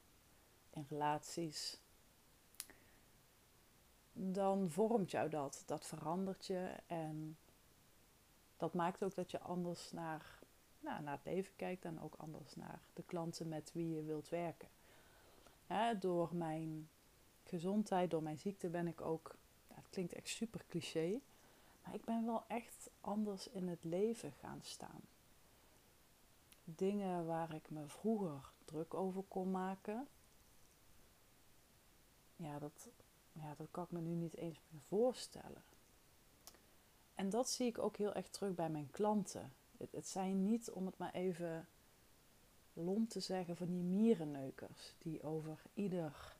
in 0.70 0.86
relaties, 0.90 1.80
dan 4.14 4.70
vormt 4.70 5.12
jou 5.12 5.30
dat. 5.30 5.64
Dat 5.66 5.86
verandert 5.86 6.46
je 6.46 6.76
en 6.88 7.38
dat 8.58 8.74
maakt 8.74 9.04
ook 9.04 9.16
dat 9.16 9.32
je 9.32 9.40
anders 9.40 9.92
naar, 9.92 10.40
nou, 10.80 11.04
naar 11.04 11.16
het 11.24 11.26
leven 11.26 11.56
kijkt 11.56 11.86
en 11.86 12.02
ook 12.02 12.16
anders 12.18 12.56
naar 12.56 12.80
de 12.94 13.04
klanten 13.04 13.48
met 13.48 13.72
wie 13.74 13.96
je 13.96 14.04
wilt 14.04 14.30
werken. 14.30 14.68
door 16.00 16.36
mijn 16.36 16.90
gezondheid, 17.44 18.12
door 18.12 18.24
mijn 18.24 18.40
ziekte 18.40 18.70
ben 18.70 18.88
ik 18.88 19.02
ook, 19.02 19.36
het 19.68 19.90
klinkt 19.90 20.14
echt 20.14 20.28
super 20.28 20.66
cliché, 20.68 21.20
maar 21.84 21.94
ik 21.94 22.06
ben 22.06 22.26
wel 22.26 22.44
echt 22.48 22.90
anders 23.02 23.50
in 23.50 23.68
het 23.68 23.84
leven 23.84 24.32
gaan 24.32 24.60
staan. 24.62 25.02
Dingen 26.76 27.26
waar 27.26 27.54
ik 27.54 27.70
me 27.70 27.88
vroeger 27.88 28.52
druk 28.66 28.94
over 28.94 29.24
kon 29.28 29.52
maken, 29.52 30.08
ja, 32.36 32.60
dat, 32.60 32.90
ja, 33.32 33.56
dat 33.58 33.68
kan 33.72 33.84
ik 33.84 33.92
me 33.92 34.02
nu 34.02 34.16
niet 34.16 34.36
eens 34.36 34.60
meer 34.70 34.82
voorstellen. 34.88 35.64
En 37.16 37.30
dat 37.30 37.50
zie 37.50 37.68
ik 37.68 37.78
ook 37.78 37.98
heel 37.98 38.14
erg 38.14 38.30
terug 38.30 38.56
bij 38.56 38.70
mijn 38.70 38.92
klanten. 38.92 39.54
Het, 39.78 39.92
het 39.92 40.08
zijn 40.08 40.44
niet, 40.44 40.72
om 40.72 40.86
het 40.86 40.98
maar 40.98 41.14
even 41.14 41.68
lomp 42.74 43.10
te 43.10 43.20
zeggen, 43.20 43.58
van 43.58 43.68
die 43.68 43.84
mierenneukers 43.84 44.94
die 44.98 45.24
over 45.24 45.62
ieder 45.74 46.36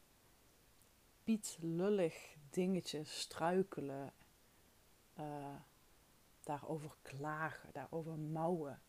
piet 1.24 1.58
lullig 1.60 2.36
dingetje 2.50 3.04
struikelen, 3.04 4.14
uh, 5.20 5.56
daarover 6.44 6.96
klagen, 7.02 7.70
daarover 7.74 8.18
mouwen. 8.18 8.82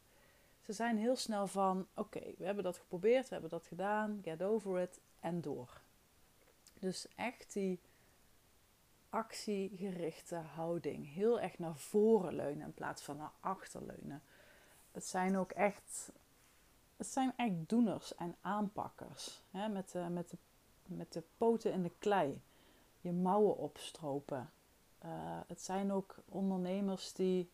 Ze 0.62 0.72
zijn 0.72 0.98
heel 0.98 1.16
snel 1.16 1.46
van: 1.46 1.86
oké, 1.94 2.20
we 2.38 2.44
hebben 2.44 2.64
dat 2.64 2.78
geprobeerd, 2.78 3.24
we 3.24 3.32
hebben 3.32 3.50
dat 3.50 3.66
gedaan, 3.66 4.20
get 4.24 4.42
over 4.42 4.80
it 4.80 5.00
en 5.20 5.40
door. 5.40 5.80
Dus 6.78 7.06
echt 7.16 7.52
die 7.52 7.80
actiegerichte 9.12 10.34
houding. 10.34 11.14
Heel 11.14 11.40
erg 11.40 11.58
naar 11.58 11.76
voren 11.76 12.34
leunen 12.34 12.66
in 12.66 12.74
plaats 12.74 13.02
van 13.02 13.16
naar 13.16 13.32
achter 13.40 13.82
leunen. 13.86 14.22
Het 14.92 15.06
zijn 15.06 15.36
ook 15.36 15.50
echt, 15.50 16.10
het 16.96 17.06
zijn 17.06 17.32
echt 17.36 17.52
doeners 17.66 18.14
en 18.14 18.36
aanpakkers. 18.40 19.42
Hè? 19.50 19.68
Met, 19.68 19.90
de, 19.90 19.98
met, 19.98 20.30
de, 20.30 20.36
met 20.82 21.12
de 21.12 21.22
poten 21.36 21.72
in 21.72 21.82
de 21.82 21.92
klei. 21.98 22.40
Je 23.00 23.12
mouwen 23.12 23.56
opstropen. 23.56 24.50
Uh, 25.04 25.10
het 25.46 25.62
zijn 25.62 25.92
ook 25.92 26.16
ondernemers 26.28 27.12
die, 27.12 27.50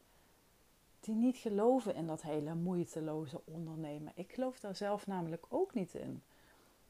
die 1.00 1.14
niet 1.14 1.37
geloven 1.37 1.95
in 1.95 2.07
dat 2.07 2.23
hele 2.23 2.55
moeiteloze 2.55 3.40
ondernemen. 3.45 4.12
Ik 4.14 4.33
geloof 4.33 4.61
daar 4.61 4.76
zelf 4.76 5.07
namelijk 5.07 5.47
ook 5.49 5.75
niet 5.75 5.95
in. 5.95 6.23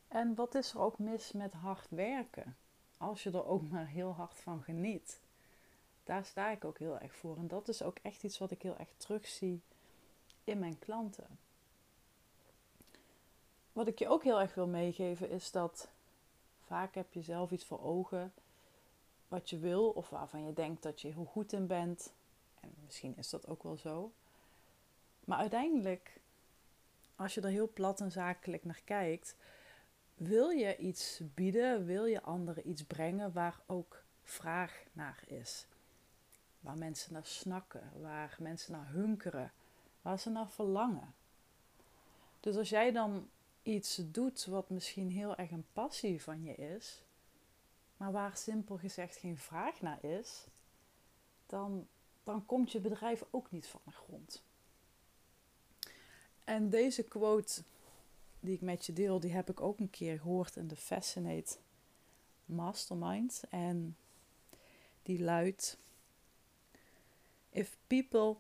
En 0.09 0.35
wat 0.35 0.55
is 0.55 0.73
er 0.75 0.81
ook 0.81 0.99
mis 0.99 1.33
met 1.33 1.53
hard 1.53 1.87
werken? 1.91 2.57
als 2.99 3.23
je 3.23 3.31
er 3.31 3.47
ook 3.47 3.69
maar 3.71 3.87
heel 3.87 4.12
hard 4.12 4.41
van 4.41 4.62
geniet. 4.62 5.21
Daar 6.05 6.25
sta 6.25 6.50
ik 6.50 6.65
ook 6.65 6.79
heel 6.79 6.99
erg 6.99 7.15
voor. 7.15 7.37
En 7.37 7.49
dat 7.49 7.69
is 7.69 7.83
ook 7.83 7.97
echt 8.03 8.23
iets 8.23 8.38
wat 8.38 8.50
ik 8.50 8.62
heel 8.62 8.77
erg 8.79 8.93
terugzie 8.97 9.61
in 10.45 10.59
mijn 10.59 10.79
klanten. 10.79 11.38
Wat 13.73 13.87
ik 13.87 13.99
je 13.99 14.09
ook 14.09 14.25
heel 14.25 14.41
erg 14.41 14.55
wil 14.55 14.67
meegeven 14.67 15.31
is 15.31 15.50
dat 15.50 15.88
vaak 16.65 16.95
heb 16.95 17.12
je 17.12 17.23
zelf 17.23 17.50
iets 17.50 17.65
voor 17.65 17.83
ogen 17.83 18.33
wat 19.29 19.50
je 19.50 19.59
wil 19.59 19.88
of 19.88 20.11
waarvan 20.11 20.45
je 20.45 20.53
denkt 20.53 20.83
dat 20.83 21.00
je 21.00 21.12
heel 21.12 21.25
goed 21.25 21.53
in 21.53 21.67
bent. 21.67 22.12
En 22.61 22.75
misschien 22.85 23.17
is 23.17 23.31
dat 23.31 23.47
ook 23.47 23.62
wel 23.62 23.77
zo. 23.77 24.12
Maar 25.25 25.38
uiteindelijk, 25.38 26.21
als 27.17 27.35
je 27.35 27.41
er 27.41 27.49
heel 27.49 27.73
plat 27.73 28.00
en 28.00 28.12
zakelijk 28.12 28.65
naar 28.65 28.81
kijkt, 28.85 29.37
wil 30.15 30.50
je 30.50 30.77
iets 30.77 31.21
bieden, 31.35 31.85
wil 31.85 32.05
je 32.05 32.23
anderen 32.23 32.69
iets 32.69 32.83
brengen 32.83 33.33
waar 33.33 33.61
ook 33.67 34.03
vraag 34.23 34.83
naar 34.93 35.23
is. 35.27 35.67
Waar 36.61 36.79
mensen 36.79 37.12
naar 37.12 37.27
snakken, 37.27 37.93
waar 38.00 38.37
mensen 38.41 38.73
naar 38.73 38.88
hunkeren, 38.88 39.53
waar 40.03 40.19
ze 40.19 40.31
naar 40.31 40.50
verlangen. 40.50 41.15
Dus 42.41 42.57
als 42.57 42.69
jij 42.69 42.93
dan 42.93 43.29
iets 43.62 44.00
doet 44.05 44.45
wat 44.45 44.71
misschien 44.71 45.11
heel 45.11 45.37
erg 45.37 45.50
een 45.50 45.67
passie 45.73 46.23
van 46.23 46.43
je 46.43 46.55
is, 46.55 47.03
maar 47.97 48.12
waar 48.12 48.37
simpel 48.37 48.77
gezegd 48.77 49.17
geen 49.17 49.38
vraag 49.38 49.81
naar 49.81 50.05
is, 50.05 50.47
dan, 51.47 51.88
dan 52.28 52.47
komt 52.47 52.73
je 52.73 52.80
bedrijf 52.80 53.25
ook 53.30 53.50
niet 53.50 53.66
van 53.66 53.80
de 53.85 53.90
grond. 53.90 54.42
En 56.44 56.70
deze 56.70 57.02
quote 57.02 57.62
die 58.40 58.54
ik 58.54 58.61
met 58.61 58.87
je 58.87 58.92
deel, 58.92 59.20
die 59.20 59.32
heb 59.32 59.50
ik 59.50 59.61
ook 59.61 59.78
een 59.78 59.90
keer 59.90 60.18
gehoord 60.18 60.56
in 60.56 60.68
de 60.68 60.76
Fascinate 60.76 61.56
Mastermind. 62.44 63.42
En 63.50 63.97
die 65.02 65.23
luidt: 65.23 65.78
If 67.50 67.76
people, 67.87 68.37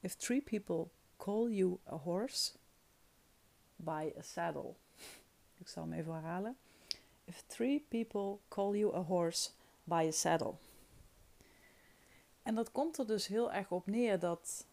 if 0.00 0.14
three 0.14 0.42
people 0.42 0.88
call 1.16 1.50
you 1.50 1.78
a 1.86 1.96
horse, 1.96 2.52
buy 3.76 4.12
a 4.18 4.22
saddle. 4.22 4.74
Ik 5.60 5.68
zal 5.68 5.82
hem 5.82 5.92
even 5.92 6.12
herhalen. 6.12 6.56
If 7.24 7.44
three 7.46 7.84
people 7.88 8.38
call 8.48 8.76
you 8.76 8.94
a 8.94 9.02
horse, 9.02 9.50
buy 9.84 10.06
a 10.06 10.12
saddle. 10.12 10.54
En 12.44 12.54
dat 12.54 12.72
komt 12.72 12.98
er 12.98 13.06
dus 13.06 13.26
heel 13.26 13.52
erg 13.52 13.70
op 13.70 13.86
neer 13.86 14.18
dat 14.18 14.66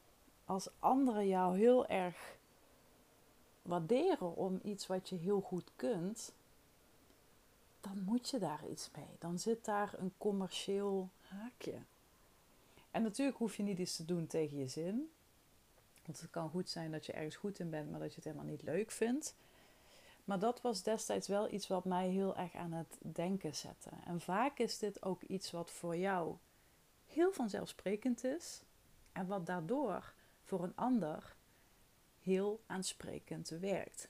als 0.45 0.69
anderen 0.79 1.27
jou 1.27 1.57
heel 1.57 1.87
erg 1.87 2.37
waarderen 3.61 4.35
om 4.35 4.59
iets 4.63 4.87
wat 4.87 5.09
je 5.09 5.15
heel 5.15 5.41
goed 5.41 5.71
kunt, 5.75 6.33
dan 7.81 8.03
moet 8.03 8.29
je 8.29 8.39
daar 8.39 8.67
iets 8.69 8.89
mee. 8.95 9.15
Dan 9.19 9.39
zit 9.39 9.65
daar 9.65 9.93
een 9.97 10.13
commercieel 10.17 11.09
haakje. 11.21 11.77
En 12.91 13.01
natuurlijk 13.01 13.37
hoef 13.37 13.57
je 13.57 13.63
niet 13.63 13.77
iets 13.77 13.95
te 13.95 14.05
doen 14.05 14.27
tegen 14.27 14.57
je 14.57 14.67
zin. 14.67 15.11
Want 16.05 16.21
het 16.21 16.29
kan 16.29 16.49
goed 16.49 16.69
zijn 16.69 16.91
dat 16.91 17.05
je 17.05 17.13
ergens 17.13 17.35
goed 17.35 17.59
in 17.59 17.69
bent, 17.69 17.91
maar 17.91 17.99
dat 17.99 18.09
je 18.09 18.15
het 18.15 18.23
helemaal 18.23 18.45
niet 18.45 18.63
leuk 18.63 18.91
vindt. 18.91 19.35
Maar 20.23 20.39
dat 20.39 20.61
was 20.61 20.83
destijds 20.83 21.27
wel 21.27 21.53
iets 21.53 21.67
wat 21.67 21.85
mij 21.85 22.09
heel 22.09 22.37
erg 22.37 22.55
aan 22.55 22.71
het 22.71 22.97
denken 22.99 23.55
zette. 23.55 23.89
En 24.05 24.21
vaak 24.21 24.59
is 24.59 24.77
dit 24.77 25.03
ook 25.03 25.21
iets 25.21 25.51
wat 25.51 25.71
voor 25.71 25.97
jou 25.97 26.35
heel 27.12 27.32
vanzelfsprekend 27.32 28.24
is. 28.24 28.62
En 29.12 29.27
wat 29.27 29.46
daardoor 29.46 30.13
voor 30.41 30.63
een 30.63 30.75
ander 30.75 31.36
heel 32.20 32.62
aansprekend 32.65 33.50
werkt. 33.50 34.10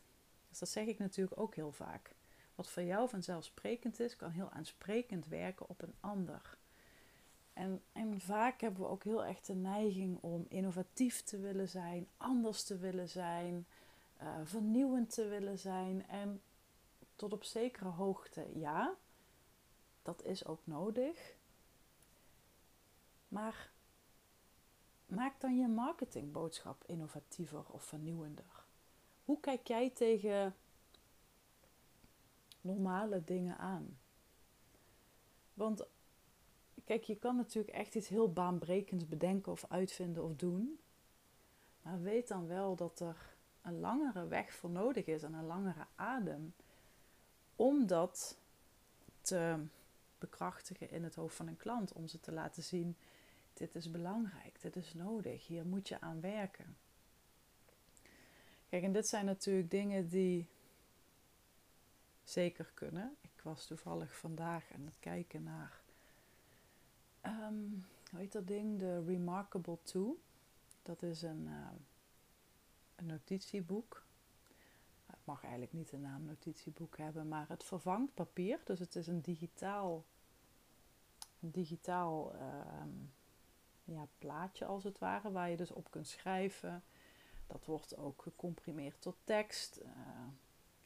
Dus 0.50 0.60
dat 0.60 0.70
zeg 0.70 0.86
ik 0.86 1.00
natuurlijk 1.00 1.39
ook 1.39 1.55
heel 1.55 1.72
vaak. 1.72 2.15
Wat 2.55 2.70
voor 2.70 2.84
jou 2.84 3.10
vanzelfsprekend 3.10 4.00
is, 4.00 4.15
kan 4.15 4.31
heel 4.31 4.50
aansprekend 4.50 5.27
werken 5.27 5.70
op 5.70 5.81
een 5.81 5.96
ander. 6.00 6.58
En, 7.53 7.81
en 7.91 8.20
vaak 8.20 8.62
hebben 8.62 8.81
we 8.81 8.88
ook 8.88 9.03
heel 9.03 9.25
erg 9.25 9.41
de 9.41 9.55
neiging 9.55 10.17
om 10.22 10.46
innovatief 10.48 11.24
te 11.24 11.39
willen 11.39 11.70
zijn, 11.70 12.08
anders 12.17 12.63
te 12.63 12.77
willen 12.77 13.10
zijn, 13.10 13.67
uh, 14.22 14.36
vernieuwend 14.43 15.13
te 15.13 15.27
willen 15.27 15.60
zijn. 15.60 16.08
En 16.08 16.41
tot 17.15 17.34
op 17.34 17.43
zekere 17.43 17.89
hoogte, 17.89 18.60
ja, 18.60 18.93
dat 20.01 20.24
is 20.24 20.46
ook 20.46 20.62
nodig. 20.63 21.36
Maar 23.31 23.71
maak 25.05 25.41
dan 25.41 25.57
je 25.57 25.67
marketingboodschap 25.67 26.83
innovatiever 26.85 27.63
of 27.67 27.83
vernieuwender. 27.83 28.65
Hoe 29.25 29.39
kijk 29.39 29.67
jij 29.67 29.89
tegen 29.89 30.55
normale 32.61 33.24
dingen 33.24 33.57
aan? 33.57 34.00
Want 35.53 35.85
kijk, 36.85 37.03
je 37.03 37.15
kan 37.15 37.35
natuurlijk 37.35 37.75
echt 37.75 37.96
iets 37.96 38.07
heel 38.07 38.33
baanbrekends 38.33 39.07
bedenken 39.07 39.51
of 39.51 39.65
uitvinden 39.70 40.24
of 40.24 40.35
doen. 40.35 40.79
Maar 41.81 42.01
weet 42.01 42.27
dan 42.27 42.48
wel 42.48 42.75
dat 42.75 43.00
er 43.00 43.35
een 43.61 43.79
langere 43.79 44.27
weg 44.27 44.53
voor 44.53 44.70
nodig 44.70 45.05
is 45.05 45.24
en 45.24 45.33
een 45.33 45.46
langere 45.46 45.85
adem 45.96 46.53
om 47.55 47.87
dat 47.87 48.37
te 49.22 49.65
bekrachtigen 50.17 50.89
in 50.89 51.03
het 51.03 51.15
hoofd 51.15 51.35
van 51.35 51.48
een 51.48 51.57
klant. 51.57 51.94
Om 51.94 52.07
ze 52.07 52.20
te 52.20 52.31
laten 52.31 52.63
zien 52.63 52.98
dit 53.53 53.75
is 53.75 53.92
belangrijk, 53.92 54.61
dit 54.61 54.75
is 54.75 54.94
nodig, 54.94 55.48
hier 55.48 55.66
moet 55.66 55.87
je 55.87 56.01
aan 56.01 56.22
werken. 56.22 56.77
Kijk, 58.70 58.83
en 58.83 58.92
dit 58.92 59.07
zijn 59.07 59.25
natuurlijk 59.25 59.72
dingen 59.72 60.09
die 60.09 60.48
zeker 62.24 62.72
kunnen. 62.74 63.16
Ik 63.22 63.42
was 63.44 63.66
toevallig 63.66 64.18
vandaag 64.18 64.72
aan 64.74 64.85
het 64.85 65.00
kijken 65.00 65.44
naar, 65.44 65.81
um, 67.25 67.85
hoe 68.09 68.20
heet 68.20 68.31
dat 68.31 68.48
ding? 68.48 68.79
De 68.79 69.03
Remarkable 69.03 69.77
2. 69.83 70.20
Dat 70.83 71.03
is 71.03 71.22
een, 71.22 71.46
uh, 71.46 71.68
een 72.96 73.05
notitieboek. 73.05 74.03
Het 75.05 75.20
mag 75.24 75.42
eigenlijk 75.42 75.74
niet 75.74 75.90
de 75.90 75.98
naam 75.98 76.25
notitieboek 76.25 76.98
hebben, 76.98 77.27
maar 77.27 77.46
het 77.50 77.64
vervangt 77.64 78.14
papier. 78.14 78.59
Dus 78.64 78.79
het 78.79 78.96
is 78.96 79.07
een 79.07 79.22
digitaal, 79.22 80.05
digitaal 81.40 82.35
uh, 82.35 82.42
ja, 83.83 84.07
plaatje 84.17 84.65
als 84.65 84.83
het 84.83 85.00
ware, 85.00 85.31
waar 85.31 85.50
je 85.50 85.57
dus 85.57 85.72
op 85.72 85.91
kunt 85.91 86.07
schrijven. 86.07 86.83
Dat 87.48 87.65
wordt 87.65 87.98
ook 87.98 88.22
gecomprimeerd 88.22 89.01
tot 89.01 89.15
tekst. 89.24 89.79
Uh, 89.83 89.89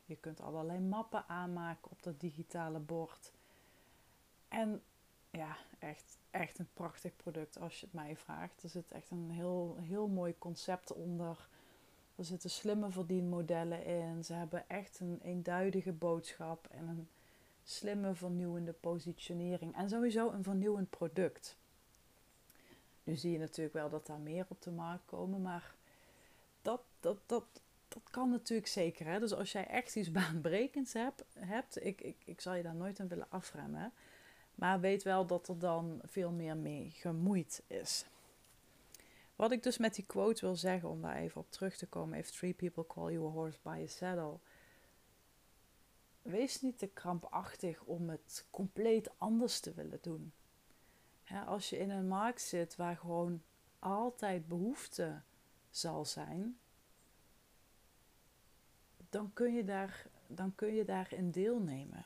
je 0.05 0.15
kunt 0.15 0.41
allerlei 0.41 0.79
mappen 0.79 1.27
aanmaken 1.27 1.91
op 1.91 2.03
dat 2.03 2.19
digitale 2.19 2.79
bord. 2.79 3.33
En 4.47 4.83
ja, 5.29 5.57
echt, 5.79 6.17
echt 6.31 6.59
een 6.59 6.69
prachtig 6.73 7.15
product 7.15 7.59
als 7.59 7.79
je 7.79 7.85
het 7.85 7.95
mij 7.95 8.15
vraagt. 8.15 8.63
Er 8.63 8.69
zit 8.69 8.91
echt 8.91 9.11
een 9.11 9.29
heel, 9.31 9.77
heel 9.79 10.07
mooi 10.07 10.37
concept 10.37 10.93
onder. 10.93 11.47
Er 12.15 12.25
zitten 12.25 12.49
slimme 12.49 12.91
verdienmodellen 12.91 13.85
in. 13.85 14.23
Ze 14.23 14.33
hebben 14.33 14.69
echt 14.69 14.99
een 14.99 15.19
eenduidige 15.21 15.91
boodschap 15.91 16.67
en 16.67 16.87
een 16.87 17.07
slimme 17.63 18.15
vernieuwende 18.15 18.73
positionering. 18.73 19.75
En 19.75 19.89
sowieso 19.89 20.29
een 20.29 20.43
vernieuwend 20.43 20.89
product. 20.89 21.57
Nu 23.05 23.15
zie 23.15 23.31
je 23.31 23.39
natuurlijk 23.39 23.75
wel 23.75 23.89
dat 23.89 24.05
daar 24.05 24.19
meer 24.19 24.45
op 24.49 24.61
de 24.61 24.71
markt 24.71 25.05
komen, 25.05 25.41
maar 25.41 25.75
dat, 26.61 26.81
dat, 26.99 27.17
dat, 27.25 27.45
dat 27.87 28.03
kan 28.11 28.29
natuurlijk 28.29 28.67
zeker. 28.67 29.05
Hè? 29.05 29.19
Dus 29.19 29.33
als 29.33 29.51
jij 29.51 29.67
echt 29.67 29.95
iets 29.95 30.11
baanbrekends 30.21 30.93
hebt, 30.93 31.23
hebt 31.33 31.85
ik, 31.85 32.01
ik, 32.01 32.17
ik 32.25 32.41
zal 32.41 32.53
je 32.53 32.63
daar 32.63 32.75
nooit 32.75 32.99
aan 32.99 33.07
willen 33.07 33.29
afremmen. 33.29 33.93
Maar 34.55 34.79
weet 34.79 35.03
wel 35.03 35.25
dat 35.25 35.47
er 35.47 35.59
dan 35.59 36.01
veel 36.03 36.31
meer 36.31 36.57
mee 36.57 36.89
gemoeid 36.93 37.63
is. 37.67 38.05
Wat 39.35 39.51
ik 39.51 39.63
dus 39.63 39.77
met 39.77 39.95
die 39.95 40.05
quote 40.05 40.45
wil 40.45 40.55
zeggen, 40.55 40.89
om 40.89 41.01
daar 41.01 41.15
even 41.15 41.41
op 41.41 41.51
terug 41.51 41.77
te 41.77 41.87
komen: 41.87 42.17
If 42.17 42.29
three 42.29 42.53
people 42.53 42.87
call 42.87 43.11
you 43.11 43.27
a 43.27 43.31
horse 43.31 43.59
by 43.61 43.81
a 43.83 43.87
saddle. 43.87 44.37
Wees 46.21 46.61
niet 46.61 46.77
te 46.77 46.87
krampachtig 46.87 47.83
om 47.83 48.09
het 48.09 48.45
compleet 48.49 49.09
anders 49.17 49.59
te 49.59 49.73
willen 49.73 49.99
doen 50.01 50.33
als 51.45 51.69
je 51.69 51.77
in 51.77 51.89
een 51.89 52.07
markt 52.07 52.41
zit 52.41 52.75
waar 52.75 52.97
gewoon 52.97 53.41
altijd 53.79 54.47
behoefte 54.47 55.21
zal 55.69 56.05
zijn, 56.05 56.57
dan 59.09 59.33
kun 59.33 59.53
je, 59.53 59.63
daar, 59.63 60.07
dan 60.27 60.55
kun 60.55 60.73
je 60.73 60.85
daarin 60.85 61.31
deelnemen. 61.31 62.05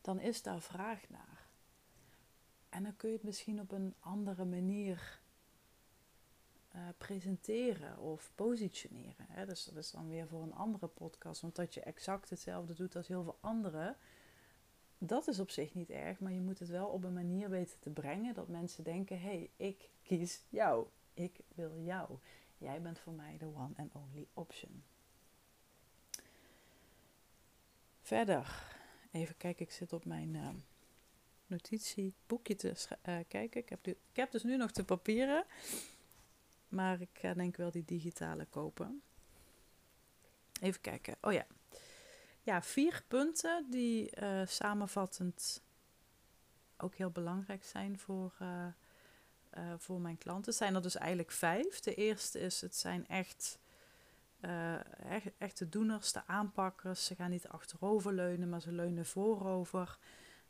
Dan 0.00 0.20
is 0.20 0.42
daar 0.42 0.60
vraag 0.60 1.08
naar. 1.08 1.46
En 2.68 2.82
dan 2.82 2.96
kun 2.96 3.08
je 3.08 3.14
het 3.14 3.24
misschien 3.24 3.60
op 3.60 3.72
een 3.72 3.94
andere 4.00 4.44
manier 4.44 5.20
uh, 6.74 6.80
presenteren 6.98 7.98
of 7.98 8.32
positioneren. 8.34 9.26
Hè? 9.28 9.46
Dus 9.46 9.64
dat 9.64 9.76
is 9.76 9.90
dan 9.90 10.08
weer 10.08 10.28
voor 10.28 10.42
een 10.42 10.54
andere 10.54 10.86
podcast. 10.86 11.40
Want 11.40 11.56
dat 11.56 11.74
je 11.74 11.80
exact 11.80 12.30
hetzelfde 12.30 12.74
doet 12.74 12.96
als 12.96 13.08
heel 13.08 13.22
veel 13.22 13.38
anderen, 13.40 13.96
dat 15.06 15.28
is 15.28 15.40
op 15.40 15.50
zich 15.50 15.74
niet 15.74 15.90
erg, 15.90 16.20
maar 16.20 16.32
je 16.32 16.40
moet 16.40 16.58
het 16.58 16.68
wel 16.68 16.86
op 16.86 17.04
een 17.04 17.12
manier 17.12 17.50
weten 17.50 17.78
te 17.80 17.90
brengen 17.90 18.34
dat 18.34 18.48
mensen 18.48 18.84
denken: 18.84 19.20
hé, 19.20 19.28
hey, 19.28 19.50
ik 19.56 19.88
kies 20.02 20.44
jou. 20.48 20.86
Ik 21.14 21.40
wil 21.54 21.78
jou. 21.78 22.18
Jij 22.58 22.82
bent 22.82 22.98
voor 22.98 23.12
mij 23.12 23.36
de 23.38 23.46
one 23.46 23.74
and 23.76 23.94
only 23.94 24.26
option. 24.32 24.84
Verder, 28.00 28.76
even 29.10 29.36
kijken, 29.36 29.64
ik 29.64 29.72
zit 29.72 29.92
op 29.92 30.04
mijn 30.04 30.34
uh, 30.34 30.48
notitieboekje 31.46 32.54
te 32.54 32.68
uh, 33.08 33.18
kijken. 33.28 33.60
Ik 33.60 33.68
heb, 33.68 33.86
ik 33.86 33.96
heb 34.12 34.30
dus 34.30 34.42
nu 34.42 34.56
nog 34.56 34.72
de 34.72 34.84
papieren, 34.84 35.44
maar 36.68 37.00
ik 37.00 37.08
ga 37.12 37.34
denk 37.34 37.56
wel 37.56 37.70
die 37.70 37.84
digitale 37.84 38.44
kopen. 38.44 39.02
Even 40.60 40.80
kijken. 40.80 41.16
Oh 41.20 41.32
ja, 41.32 41.46
ja, 42.44 42.62
vier 42.62 43.02
punten 43.08 43.66
die 43.70 44.20
uh, 44.22 44.40
samenvattend 44.46 45.62
ook 46.76 46.94
heel 46.94 47.10
belangrijk 47.10 47.64
zijn 47.64 47.98
voor, 47.98 48.34
uh, 48.42 48.66
uh, 49.58 49.74
voor 49.78 50.00
mijn 50.00 50.18
klanten. 50.18 50.44
Het 50.44 50.54
zijn 50.54 50.74
er 50.74 50.82
dus 50.82 50.96
eigenlijk 50.96 51.30
vijf. 51.30 51.80
De 51.80 51.94
eerste 51.94 52.40
is, 52.40 52.60
het 52.60 52.76
zijn 52.76 53.06
echt, 53.06 53.58
echt, 55.38 55.58
de 55.58 55.68
doeners, 55.68 56.12
de 56.12 56.26
aanpakkers. 56.26 57.04
Ze 57.04 57.14
gaan 57.14 57.30
niet 57.30 57.48
achteroverleunen, 57.48 58.48
maar 58.48 58.60
ze 58.60 58.72
leunen 58.72 59.06
voorover. 59.06 59.98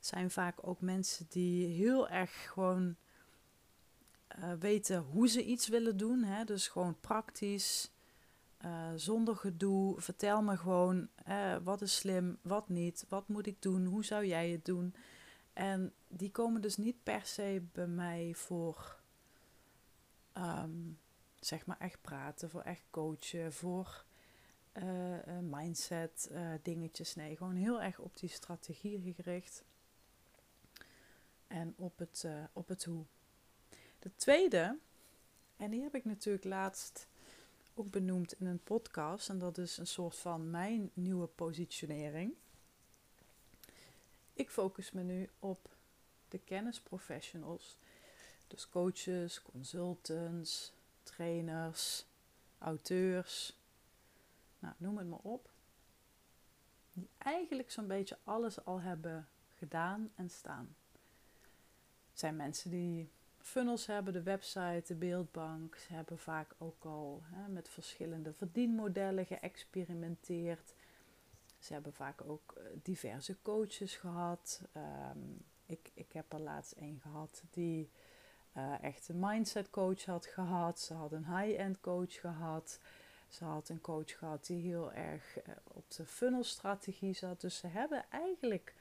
zijn 0.01 0.31
vaak 0.31 0.67
ook 0.67 0.81
mensen 0.81 1.27
die 1.29 1.67
heel 1.67 2.09
erg 2.09 2.51
gewoon 2.53 2.97
weten 4.59 4.99
hoe 4.99 5.29
ze 5.29 5.45
iets 5.45 5.69
willen 5.69 5.97
doen. 5.97 6.23
Hè? 6.23 6.45
Dus 6.45 6.69
gewoon 6.69 7.01
praktisch, 7.01 7.94
uh, 8.64 8.90
zonder 8.94 9.37
gedoe. 9.37 10.00
Vertel 10.00 10.42
me 10.42 10.57
gewoon 10.57 11.09
wat 11.62 11.83
is 11.83 11.96
slim, 11.96 12.38
wat 12.42 12.68
niet, 12.68 13.05
wat 13.09 13.29
moet 13.29 13.46
ik 13.46 13.62
doen, 13.62 13.85
hoe 13.85 14.05
zou 14.05 14.27
jij 14.27 14.50
het 14.50 14.64
doen. 14.64 14.94
En 15.53 15.92
die 16.09 16.31
komen 16.31 16.61
dus 16.61 16.77
niet 16.77 17.03
per 17.03 17.27
se 17.27 17.62
bij 17.72 17.87
mij 17.87 18.33
voor, 18.35 19.00
um, 20.38 20.98
zeg 21.40 21.66
maar, 21.66 21.79
echt 21.79 22.00
praten, 22.00 22.50
voor 22.50 22.62
echt 22.62 22.83
coachen, 22.90 23.53
voor 23.53 24.05
mindset 25.40 26.31
dingetjes. 26.62 27.14
Nee, 27.14 27.37
gewoon 27.37 27.55
heel 27.55 27.83
erg 27.83 27.98
op 27.98 28.16
die 28.16 28.29
strategie 28.29 29.14
gericht 29.14 29.64
en 31.46 31.74
op 31.77 31.98
het, 31.98 32.27
op 32.53 32.68
het 32.68 32.85
hoe. 32.85 33.05
De 33.98 34.11
tweede, 34.16 34.79
en 35.57 35.70
die 35.70 35.83
heb 35.83 35.94
ik 35.94 36.05
natuurlijk 36.05 36.44
laatst 36.44 37.07
ook 37.75 37.91
benoemd 37.91 38.33
in 38.33 38.47
een 38.47 38.63
podcast, 38.63 39.29
en 39.29 39.39
dat 39.39 39.59
is 39.59 39.79
een 39.79 39.87
soort 39.87 40.17
van 40.17 40.51
mijn 40.51 40.91
nieuwe 40.95 41.27
positionering. 41.27 42.35
Ik 44.33 44.51
focus 44.51 44.93
me 44.93 45.03
nu 45.03 45.31
op 45.39 45.77
de 46.29 46.39
kennisprofessionals, 46.39 47.77
dus 48.47 48.69
coaches, 48.69 49.43
consultants, 49.43 50.73
trainers, 51.03 52.07
auteurs, 52.59 53.57
nou, 54.59 54.75
noem 54.79 54.99
het 54.99 55.09
maar 55.09 55.19
op, 55.23 55.51
die 56.93 57.09
eigenlijk 57.19 57.71
zo'n 57.71 57.87
beetje 57.87 58.19
alles 58.25 58.65
al 58.65 58.81
hebben 58.81 59.29
gedaan 59.57 60.13
en 60.15 60.31
staan. 60.31 60.77
Het 62.11 62.19
zijn 62.19 62.37
mensen 62.37 62.71
die 62.71 63.11
funnels 63.45 63.87
hebben, 63.87 64.13
de 64.13 64.23
website, 64.23 64.83
de 64.87 64.95
beeldbank. 64.95 65.77
Ze 65.77 65.93
hebben 65.93 66.19
vaak 66.19 66.55
ook 66.59 66.85
al 66.85 67.23
hè, 67.25 67.49
met 67.49 67.69
verschillende 67.69 68.33
verdienmodellen 68.33 69.27
geëxperimenteerd. 69.27 70.75
Ze 71.59 71.73
hebben 71.73 71.93
vaak 71.93 72.21
ook 72.27 72.55
eh, 72.57 72.65
diverse 72.83 73.37
coaches 73.43 73.97
gehad. 73.97 74.63
Ehm, 74.73 75.19
ik, 75.67 75.91
ik 75.95 76.13
heb 76.13 76.33
er 76.33 76.41
laatst 76.41 76.75
een 76.77 76.99
gehad 77.03 77.43
die 77.51 77.91
uh, 78.57 78.83
echt 78.83 79.09
een 79.09 79.19
mindset 79.19 79.71
coach 79.71 80.05
had 80.05 80.27
gehad. 80.27 80.81
Ze 80.81 80.95
had 80.95 81.13
een 81.13 81.37
high-end 81.37 81.81
coach 81.81 82.21
gehad. 82.21 82.81
Ze 83.29 83.45
had 83.45 83.69
een 83.69 83.81
coach 83.81 84.19
gehad 84.19 84.47
die 84.47 84.63
heel 84.63 84.93
erg 84.93 85.47
uh, 85.47 85.55
op 85.65 85.91
de 85.91 86.07
funnelstrategie 86.07 87.13
zat. 87.13 87.41
Dus 87.41 87.57
ze 87.57 87.67
hebben 87.67 88.05
eigenlijk 88.11 88.75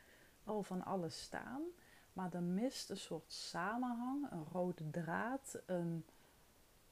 al 0.43 0.63
van 0.63 0.83
alles 0.83 1.21
staan. 1.21 1.61
Maar 2.13 2.33
er 2.33 2.43
mist 2.43 2.89
een 2.89 2.97
soort 2.97 3.31
samenhang, 3.31 4.31
een 4.31 4.45
rode 4.51 4.89
draad, 4.89 5.59
een 5.65 6.05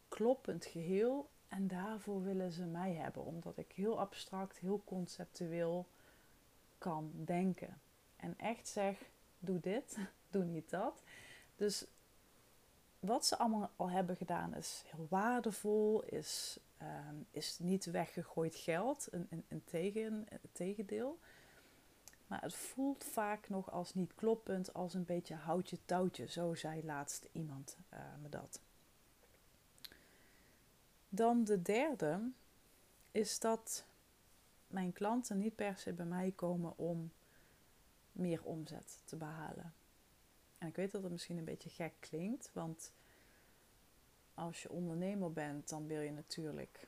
kloppend 0.07 0.65
geheel. 0.65 1.29
En 1.47 1.67
daarvoor 1.67 2.23
willen 2.23 2.51
ze 2.51 2.65
mij 2.65 2.93
hebben, 2.93 3.25
omdat 3.25 3.57
ik 3.57 3.71
heel 3.71 3.99
abstract, 3.99 4.57
heel 4.57 4.81
conceptueel 4.85 5.87
kan 6.77 7.11
denken. 7.25 7.81
En 8.15 8.39
echt 8.39 8.67
zeg: 8.67 9.09
doe 9.39 9.59
dit, 9.59 9.97
doe 10.31 10.43
niet 10.43 10.69
dat. 10.69 11.01
Dus 11.55 11.85
wat 12.99 13.25
ze 13.25 13.37
allemaal 13.37 13.71
al 13.75 13.89
hebben 13.89 14.15
gedaan 14.15 14.55
is 14.55 14.83
heel 14.85 15.07
waardevol, 15.09 16.03
is, 16.03 16.59
ehm, 16.77 17.15
is 17.31 17.59
niet 17.59 17.85
weggegooid 17.85 18.55
geld, 18.55 19.07
een, 19.11 19.27
een, 19.29 19.43
een, 19.47 19.63
tegen, 19.63 20.25
een 20.29 20.39
tegendeel. 20.51 21.19
Maar 22.31 22.41
het 22.41 22.55
voelt 22.55 23.03
vaak 23.03 23.49
nog 23.49 23.71
als 23.71 23.93
niet 23.93 24.15
kloppend, 24.15 24.73
als 24.73 24.93
een 24.93 25.05
beetje 25.05 25.35
houtje 25.35 25.77
touwtje. 25.85 26.25
Zo 26.27 26.55
zei 26.55 26.85
laatst 26.85 27.27
iemand 27.31 27.77
uh, 27.93 27.99
me 28.21 28.29
dat. 28.29 28.59
Dan 31.09 31.43
de 31.43 31.61
derde 31.61 32.29
is 33.11 33.39
dat 33.39 33.85
mijn 34.67 34.93
klanten 34.93 35.37
niet 35.37 35.55
per 35.55 35.77
se 35.77 35.93
bij 35.93 36.05
mij 36.05 36.31
komen 36.35 36.77
om 36.77 37.11
meer 38.11 38.43
omzet 38.43 39.01
te 39.05 39.15
behalen. 39.15 39.73
En 40.57 40.67
ik 40.67 40.75
weet 40.75 40.91
dat 40.91 41.03
het 41.03 41.11
misschien 41.11 41.37
een 41.37 41.43
beetje 41.43 41.69
gek 41.69 41.93
klinkt, 41.99 42.49
want 42.53 42.91
als 44.33 44.61
je 44.61 44.69
ondernemer 44.69 45.31
bent, 45.31 45.69
dan 45.69 45.87
wil 45.87 46.01
je 46.01 46.11
natuurlijk 46.11 46.87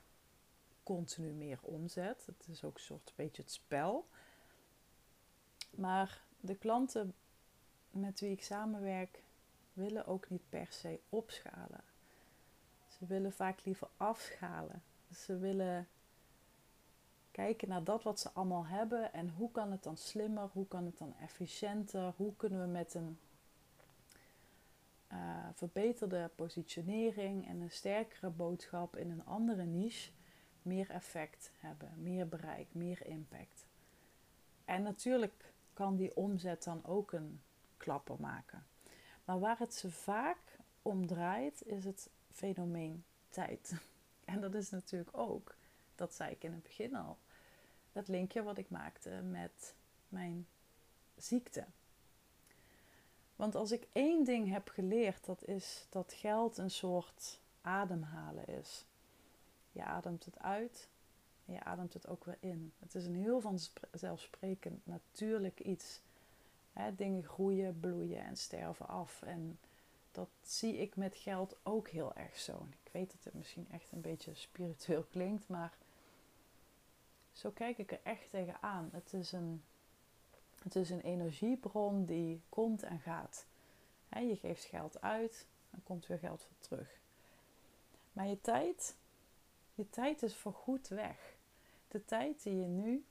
continu 0.82 1.32
meer 1.32 1.58
omzet. 1.62 2.26
Het 2.26 2.48
is 2.48 2.64
ook 2.64 2.74
een 2.74 2.80
soort 2.80 3.12
beetje 3.14 3.42
het 3.42 3.52
spel. 3.52 4.06
Maar 5.74 6.22
de 6.40 6.54
klanten 6.54 7.14
met 7.90 8.20
wie 8.20 8.30
ik 8.30 8.42
samenwerk 8.42 9.22
willen 9.72 10.06
ook 10.06 10.30
niet 10.30 10.48
per 10.48 10.66
se 10.70 11.00
opschalen. 11.08 11.84
Ze 12.88 13.06
willen 13.06 13.32
vaak 13.32 13.64
liever 13.64 13.88
afschalen. 13.96 14.82
Ze 15.14 15.38
willen 15.38 15.88
kijken 17.30 17.68
naar 17.68 17.84
dat 17.84 18.02
wat 18.02 18.20
ze 18.20 18.30
allemaal 18.32 18.66
hebben 18.66 19.12
en 19.12 19.28
hoe 19.28 19.50
kan 19.50 19.70
het 19.70 19.82
dan 19.82 19.96
slimmer, 19.96 20.48
hoe 20.52 20.68
kan 20.68 20.84
het 20.84 20.98
dan 20.98 21.14
efficiënter, 21.20 22.12
hoe 22.16 22.36
kunnen 22.36 22.60
we 22.60 22.66
met 22.66 22.94
een 22.94 23.18
uh, 25.12 25.18
verbeterde 25.54 26.30
positionering 26.34 27.48
en 27.48 27.60
een 27.60 27.70
sterkere 27.70 28.30
boodschap 28.30 28.96
in 28.96 29.10
een 29.10 29.24
andere 29.24 29.64
niche 29.64 30.10
meer 30.62 30.90
effect 30.90 31.50
hebben, 31.58 31.92
meer 31.96 32.28
bereik, 32.28 32.66
meer 32.72 33.06
impact. 33.06 33.66
En 34.64 34.82
natuurlijk 34.82 35.52
kan 35.74 35.96
die 35.96 36.16
omzet 36.16 36.64
dan 36.64 36.84
ook 36.84 37.12
een 37.12 37.40
klapper 37.76 38.20
maken. 38.20 38.66
Maar 39.24 39.38
waar 39.38 39.58
het 39.58 39.74
ze 39.74 39.90
vaak 39.90 40.58
om 40.82 41.06
draait, 41.06 41.66
is 41.66 41.84
het 41.84 42.10
fenomeen 42.32 43.04
tijd. 43.28 43.72
En 44.24 44.40
dat 44.40 44.54
is 44.54 44.70
natuurlijk 44.70 45.16
ook, 45.16 45.54
dat 45.94 46.14
zei 46.14 46.30
ik 46.30 46.44
in 46.44 46.52
het 46.52 46.62
begin 46.62 46.96
al, 46.96 47.18
dat 47.92 48.08
linkje 48.08 48.42
wat 48.42 48.58
ik 48.58 48.70
maakte 48.70 49.10
met 49.10 49.74
mijn 50.08 50.46
ziekte. 51.16 51.64
Want 53.36 53.54
als 53.54 53.72
ik 53.72 53.86
één 53.92 54.24
ding 54.24 54.48
heb 54.50 54.68
geleerd, 54.68 55.24
dat 55.24 55.44
is 55.44 55.86
dat 55.90 56.12
geld 56.12 56.58
een 56.58 56.70
soort 56.70 57.40
ademhalen 57.60 58.46
is. 58.46 58.84
Je 59.72 59.84
ademt 59.84 60.24
het 60.24 60.38
uit 60.38 60.88
en 61.46 61.52
je 61.52 61.64
ademt 61.64 61.94
het 61.94 62.08
ook 62.08 62.24
weer 62.24 62.36
in. 62.40 62.72
Het 62.78 62.94
is 62.94 63.06
een 63.06 63.16
heel 63.16 63.40
vanzelfsprekend 63.40 64.86
natuurlijk 64.86 65.60
iets. 65.60 66.00
dingen 66.96 67.24
groeien, 67.24 67.80
bloeien 67.80 68.24
en 68.24 68.36
sterven 68.36 68.88
af. 68.88 69.22
En 69.22 69.58
dat 70.12 70.28
zie 70.42 70.76
ik 70.76 70.96
met 70.96 71.16
geld 71.16 71.56
ook 71.62 71.88
heel 71.88 72.14
erg 72.14 72.38
zo. 72.38 72.66
ik 72.84 72.92
weet 72.92 73.10
dat 73.10 73.24
het 73.24 73.34
misschien 73.34 73.66
echt 73.70 73.92
een 73.92 74.00
beetje 74.00 74.34
spiritueel 74.34 75.04
klinkt, 75.12 75.48
maar 75.48 75.72
zo 77.32 77.50
kijk 77.50 77.78
ik 77.78 77.92
er 77.92 78.00
echt 78.02 78.30
tegenaan. 78.30 78.88
Het 78.92 79.12
is 79.12 79.32
een, 79.32 79.64
het 80.62 80.76
is 80.76 80.90
een 80.90 81.00
energiebron 81.00 82.04
die 82.04 82.40
komt 82.48 82.82
en 82.82 83.00
gaat. 83.00 83.46
je 84.08 84.36
geeft 84.36 84.64
geld 84.64 85.00
uit, 85.00 85.46
dan 85.70 85.82
komt 85.82 86.06
weer 86.06 86.18
geld 86.18 86.42
voor 86.42 86.56
terug. 86.58 86.98
Maar 88.12 88.26
je 88.26 88.40
tijd, 88.40 88.96
je 89.74 89.90
tijd 89.90 90.22
is 90.22 90.34
voorgoed 90.34 90.88
weg 90.88 91.33
de 91.94 92.04
tijd 92.04 92.42
die 92.42 92.56
je 92.56 92.66
nu 92.66 93.04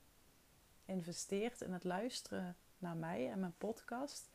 investeert 0.86 1.62
in 1.62 1.74
het 1.74 1.84
luisteren 1.84 2.56
naar 2.78 2.96
mij 2.96 3.32
en 3.32 3.40
mijn 3.40 3.58
podcast, 3.58 4.30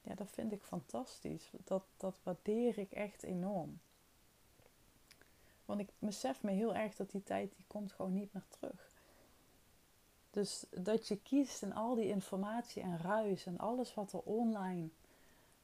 ja, 0.00 0.14
dat 0.14 0.30
vind 0.30 0.52
ik 0.52 0.62
fantastisch. 0.62 1.50
Dat, 1.64 1.84
dat 1.96 2.20
waardeer 2.22 2.78
ik 2.78 2.92
echt 2.92 3.22
enorm. 3.22 3.80
Want 5.64 5.80
ik 5.80 5.88
besef 5.98 6.42
me 6.42 6.50
heel 6.50 6.74
erg 6.74 6.96
dat 6.96 7.10
die 7.10 7.22
tijd, 7.22 7.54
die 7.56 7.64
komt 7.66 7.92
gewoon 7.92 8.14
niet 8.14 8.32
meer 8.32 8.46
terug. 8.48 8.90
Dus 10.30 10.66
dat 10.70 11.08
je 11.08 11.18
kiest 11.22 11.62
in 11.62 11.74
al 11.74 11.94
die 11.94 12.08
informatie 12.08 12.82
en 12.82 12.98
ruis 12.98 13.46
en 13.46 13.58
alles 13.58 13.94
wat 13.94 14.12
er 14.12 14.22
online 14.22 14.88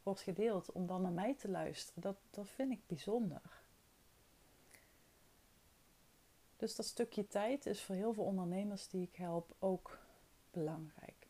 wordt 0.02 0.20
gedeeld, 0.20 0.72
om 0.72 0.86
dan 0.86 1.02
naar 1.02 1.12
mij 1.12 1.34
te 1.34 1.48
luisteren, 1.48 2.02
dat, 2.02 2.16
dat 2.30 2.48
vind 2.48 2.72
ik 2.72 2.80
bijzonder. 2.86 3.57
Dus 6.58 6.76
dat 6.76 6.86
stukje 6.86 7.26
tijd 7.26 7.66
is 7.66 7.82
voor 7.82 7.94
heel 7.94 8.12
veel 8.12 8.24
ondernemers 8.24 8.88
die 8.88 9.02
ik 9.02 9.16
help 9.16 9.54
ook 9.58 9.98
belangrijk. 10.50 11.26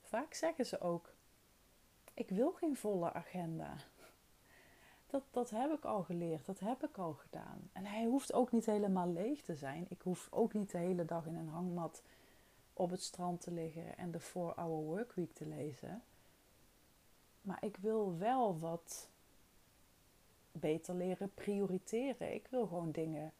Vaak 0.00 0.34
zeggen 0.34 0.66
ze 0.66 0.80
ook: 0.80 1.12
Ik 2.14 2.28
wil 2.28 2.52
geen 2.52 2.76
volle 2.76 3.12
agenda. 3.12 3.76
Dat, 5.06 5.22
dat 5.30 5.50
heb 5.50 5.72
ik 5.72 5.84
al 5.84 6.02
geleerd, 6.02 6.46
dat 6.46 6.58
heb 6.58 6.84
ik 6.84 6.98
al 6.98 7.12
gedaan. 7.12 7.70
En 7.72 7.84
hij 7.84 8.04
hoeft 8.04 8.32
ook 8.32 8.52
niet 8.52 8.66
helemaal 8.66 9.08
leeg 9.08 9.42
te 9.42 9.54
zijn. 9.54 9.86
Ik 9.88 10.02
hoef 10.02 10.28
ook 10.30 10.52
niet 10.52 10.70
de 10.70 10.78
hele 10.78 11.04
dag 11.04 11.26
in 11.26 11.36
een 11.36 11.48
hangmat 11.48 12.02
op 12.72 12.90
het 12.90 13.02
strand 13.02 13.40
te 13.40 13.50
liggen 13.50 13.96
en 13.96 14.10
de 14.10 14.20
4-hour 14.20 14.82
workweek 14.82 15.32
te 15.32 15.46
lezen. 15.46 16.02
Maar 17.40 17.64
ik 17.64 17.76
wil 17.76 18.18
wel 18.18 18.58
wat 18.58 19.08
beter 20.52 20.94
leren 20.94 21.34
prioriteren. 21.34 22.34
Ik 22.34 22.46
wil 22.46 22.66
gewoon 22.66 22.90
dingen 22.90 23.32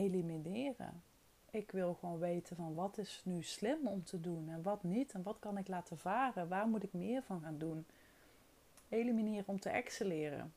elimineren. 0.00 1.02
Ik 1.50 1.70
wil 1.70 1.94
gewoon 1.94 2.18
weten 2.18 2.56
van 2.56 2.74
wat 2.74 2.98
is 2.98 3.20
nu 3.24 3.42
slim 3.42 3.86
om 3.86 4.04
te 4.04 4.20
doen 4.20 4.48
en 4.48 4.62
wat 4.62 4.82
niet. 4.82 5.12
En 5.12 5.22
wat 5.22 5.36
kan 5.38 5.58
ik 5.58 5.68
laten 5.68 5.98
varen? 5.98 6.48
Waar 6.48 6.66
moet 6.66 6.82
ik 6.82 6.92
meer 6.92 7.22
van 7.22 7.40
gaan 7.40 7.58
doen? 7.58 7.86
Elimineren 8.88 9.48
om 9.48 9.60
te 9.60 9.70
excelleren. 9.70 10.52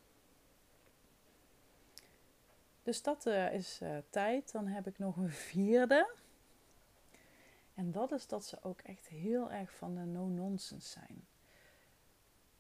Dus 2.83 3.01
dat 3.01 3.25
uh, 3.25 3.53
is 3.53 3.79
uh, 3.83 3.97
tijd. 4.09 4.51
Dan 4.51 4.67
heb 4.67 4.87
ik 4.87 4.99
nog 4.99 5.17
een 5.17 5.29
vierde. 5.29 6.09
En 7.73 7.91
dat 7.91 8.11
is 8.11 8.27
dat 8.27 8.45
ze 8.45 8.57
ook 8.61 8.81
echt 8.81 9.07
heel 9.07 9.51
erg 9.51 9.75
van 9.75 9.95
de 9.95 10.01
no-nonsense 10.01 10.89
zijn. 10.89 11.25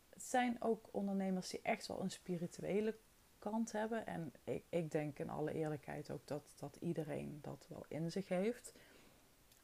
Het 0.09 0.23
zijn 0.23 0.61
ook 0.61 0.87
ondernemers 0.91 1.49
die 1.49 1.59
echt 1.63 1.87
wel 1.87 2.01
een 2.01 2.11
spirituele 2.11 2.95
kant 3.49 3.71
hebben. 3.71 4.05
En 4.05 4.33
ik, 4.43 4.63
ik 4.69 4.91
denk 4.91 5.19
in 5.19 5.29
alle 5.29 5.53
eerlijkheid 5.53 6.11
ook 6.11 6.27
dat, 6.27 6.43
dat 6.55 6.77
iedereen 6.79 7.39
dat 7.41 7.65
wel 7.69 7.85
in 7.87 8.11
zich 8.11 8.27
heeft. 8.27 8.73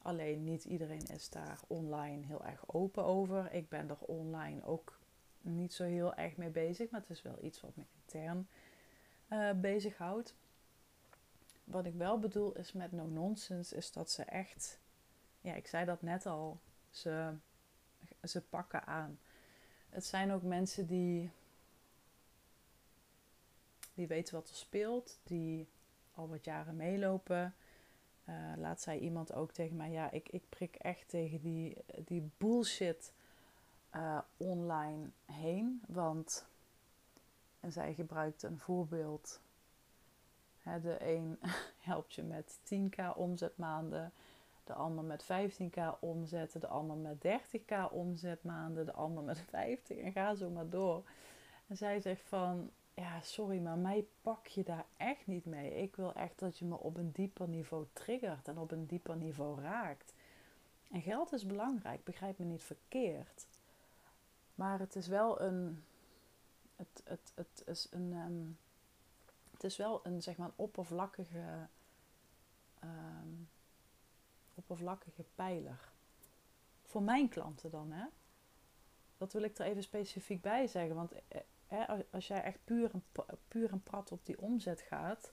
Alleen 0.02 0.44
niet 0.44 0.64
iedereen 0.64 1.06
is 1.06 1.30
daar 1.30 1.60
online 1.66 2.26
heel 2.26 2.44
erg 2.44 2.62
open 2.66 3.04
over. 3.04 3.52
Ik 3.52 3.68
ben 3.68 3.88
er 3.88 3.98
online 4.00 4.64
ook 4.64 4.98
niet 5.40 5.74
zo 5.74 5.84
heel 5.84 6.14
erg 6.14 6.36
mee 6.36 6.50
bezig, 6.50 6.90
maar 6.90 7.00
het 7.00 7.10
is 7.10 7.22
wel 7.22 7.44
iets 7.44 7.60
wat 7.60 7.76
me 7.76 7.84
intern 8.02 8.48
uh, 9.28 9.50
bezighoudt. 9.52 10.34
Wat 11.64 11.86
ik 11.86 11.94
wel 11.94 12.18
bedoel 12.18 12.52
is 12.52 12.72
met 12.72 12.92
no 12.92 13.06
nonsense, 13.06 13.76
is 13.76 13.92
dat 13.92 14.10
ze 14.10 14.22
echt, 14.22 14.80
ja, 15.40 15.54
ik 15.54 15.66
zei 15.66 15.84
dat 15.84 16.02
net 16.02 16.26
al, 16.26 16.60
ze, 16.90 17.34
ze 18.22 18.42
pakken 18.42 18.86
aan. 18.86 19.18
Het 19.88 20.04
zijn 20.04 20.32
ook 20.32 20.42
mensen 20.42 20.86
die 20.86 21.30
die 24.00 24.08
weten 24.08 24.34
wat 24.34 24.48
er 24.48 24.54
speelt, 24.54 25.18
die 25.22 25.68
al 26.14 26.28
wat 26.28 26.44
jaren 26.44 26.76
meelopen. 26.76 27.54
Uh, 28.28 28.52
laat 28.56 28.80
zei 28.80 28.98
iemand 28.98 29.32
ook 29.32 29.52
tegen 29.52 29.76
mij, 29.76 29.90
ja, 29.90 30.10
ik, 30.10 30.28
ik 30.28 30.42
prik 30.48 30.74
echt 30.74 31.08
tegen 31.08 31.40
die, 31.40 31.76
die 32.04 32.30
bullshit 32.38 33.12
uh, 33.96 34.18
online 34.36 35.10
heen. 35.24 35.82
Want, 35.86 36.46
en 37.60 37.72
zij 37.72 37.94
gebruikt 37.94 38.42
een 38.42 38.58
voorbeeld. 38.58 39.40
De 40.82 40.96
een 41.00 41.38
helpt 41.90 42.14
je 42.14 42.22
met 42.22 42.58
10k 42.74 43.16
omzetmaanden, 43.16 44.12
de 44.64 44.72
ander 44.72 45.04
met 45.04 45.24
15k 45.24 45.98
omzet, 46.00 46.52
de 46.52 46.66
ander 46.66 46.96
met 46.96 47.26
30k 47.26 47.92
omzetmaanden, 47.92 48.86
de 48.86 48.92
ander 48.92 49.24
met 49.24 49.40
50 49.48 49.96
en 49.98 50.12
ga 50.12 50.34
zo 50.34 50.50
maar 50.50 50.68
door. 50.68 51.02
En 51.66 51.76
zij 51.76 52.00
zegt 52.00 52.22
van, 52.22 52.70
ja, 52.94 53.20
sorry, 53.20 53.58
maar 53.58 53.78
mij 53.78 54.06
pak 54.22 54.46
je 54.46 54.62
daar 54.62 54.86
echt 54.96 55.26
niet 55.26 55.44
mee. 55.44 55.82
Ik 55.82 55.96
wil 55.96 56.12
echt 56.12 56.38
dat 56.38 56.58
je 56.58 56.64
me 56.64 56.78
op 56.78 56.96
een 56.96 57.12
dieper 57.12 57.48
niveau 57.48 57.86
triggert 57.92 58.48
en 58.48 58.58
op 58.58 58.70
een 58.70 58.86
dieper 58.86 59.16
niveau 59.16 59.60
raakt. 59.60 60.14
En 60.90 61.02
geld 61.02 61.32
is 61.32 61.46
belangrijk, 61.46 62.04
begrijp 62.04 62.38
me 62.38 62.44
niet 62.44 62.62
verkeerd. 62.62 63.46
Maar 64.54 64.78
het 64.78 64.96
is 64.96 65.06
wel 65.06 65.40
een. 65.40 65.84
Het, 66.76 67.02
het, 67.04 67.32
het 67.34 67.62
is 67.66 67.88
een. 67.90 68.12
Um, 68.12 68.58
het 69.50 69.64
is 69.64 69.76
wel 69.76 70.00
een 70.02 70.22
zeg 70.22 70.36
maar 70.36 70.50
oppervlakkige. 70.56 71.68
Um, 72.84 73.48
oppervlakkige 74.54 75.24
pijler. 75.34 75.92
Voor 76.82 77.02
mijn 77.02 77.28
klanten 77.28 77.70
dan, 77.70 77.92
hè? 77.92 78.06
Dat 79.16 79.32
wil 79.32 79.42
ik 79.42 79.58
er 79.58 79.66
even 79.66 79.82
specifiek 79.82 80.42
bij 80.42 80.66
zeggen. 80.66 80.94
Want 80.94 81.12
eh, 81.70 81.98
als 82.10 82.26
jij 82.26 82.42
echt 82.42 82.58
puur 82.64 82.90
en, 82.92 83.04
puur 83.48 83.72
en 83.72 83.82
prat 83.82 84.12
op 84.12 84.26
die 84.26 84.40
omzet 84.40 84.80
gaat, 84.80 85.32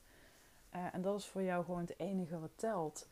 uh, 0.74 0.94
en 0.94 1.02
dat 1.02 1.18
is 1.18 1.26
voor 1.26 1.42
jou 1.42 1.64
gewoon 1.64 1.80
het 1.80 1.98
enige 1.98 2.38
wat 2.38 2.50
telt, 2.54 3.08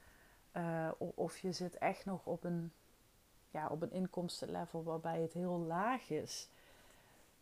uh, 0.52 0.90
of 0.98 1.38
je 1.38 1.52
zit 1.52 1.78
echt 1.78 2.04
nog 2.04 2.26
op 2.26 2.44
een, 2.44 2.72
ja, 3.50 3.68
op 3.68 3.82
een 3.82 3.92
inkomstenlevel 3.92 4.84
waarbij 4.84 5.20
het 5.20 5.32
heel 5.32 5.58
laag 5.58 6.10
is, 6.10 6.48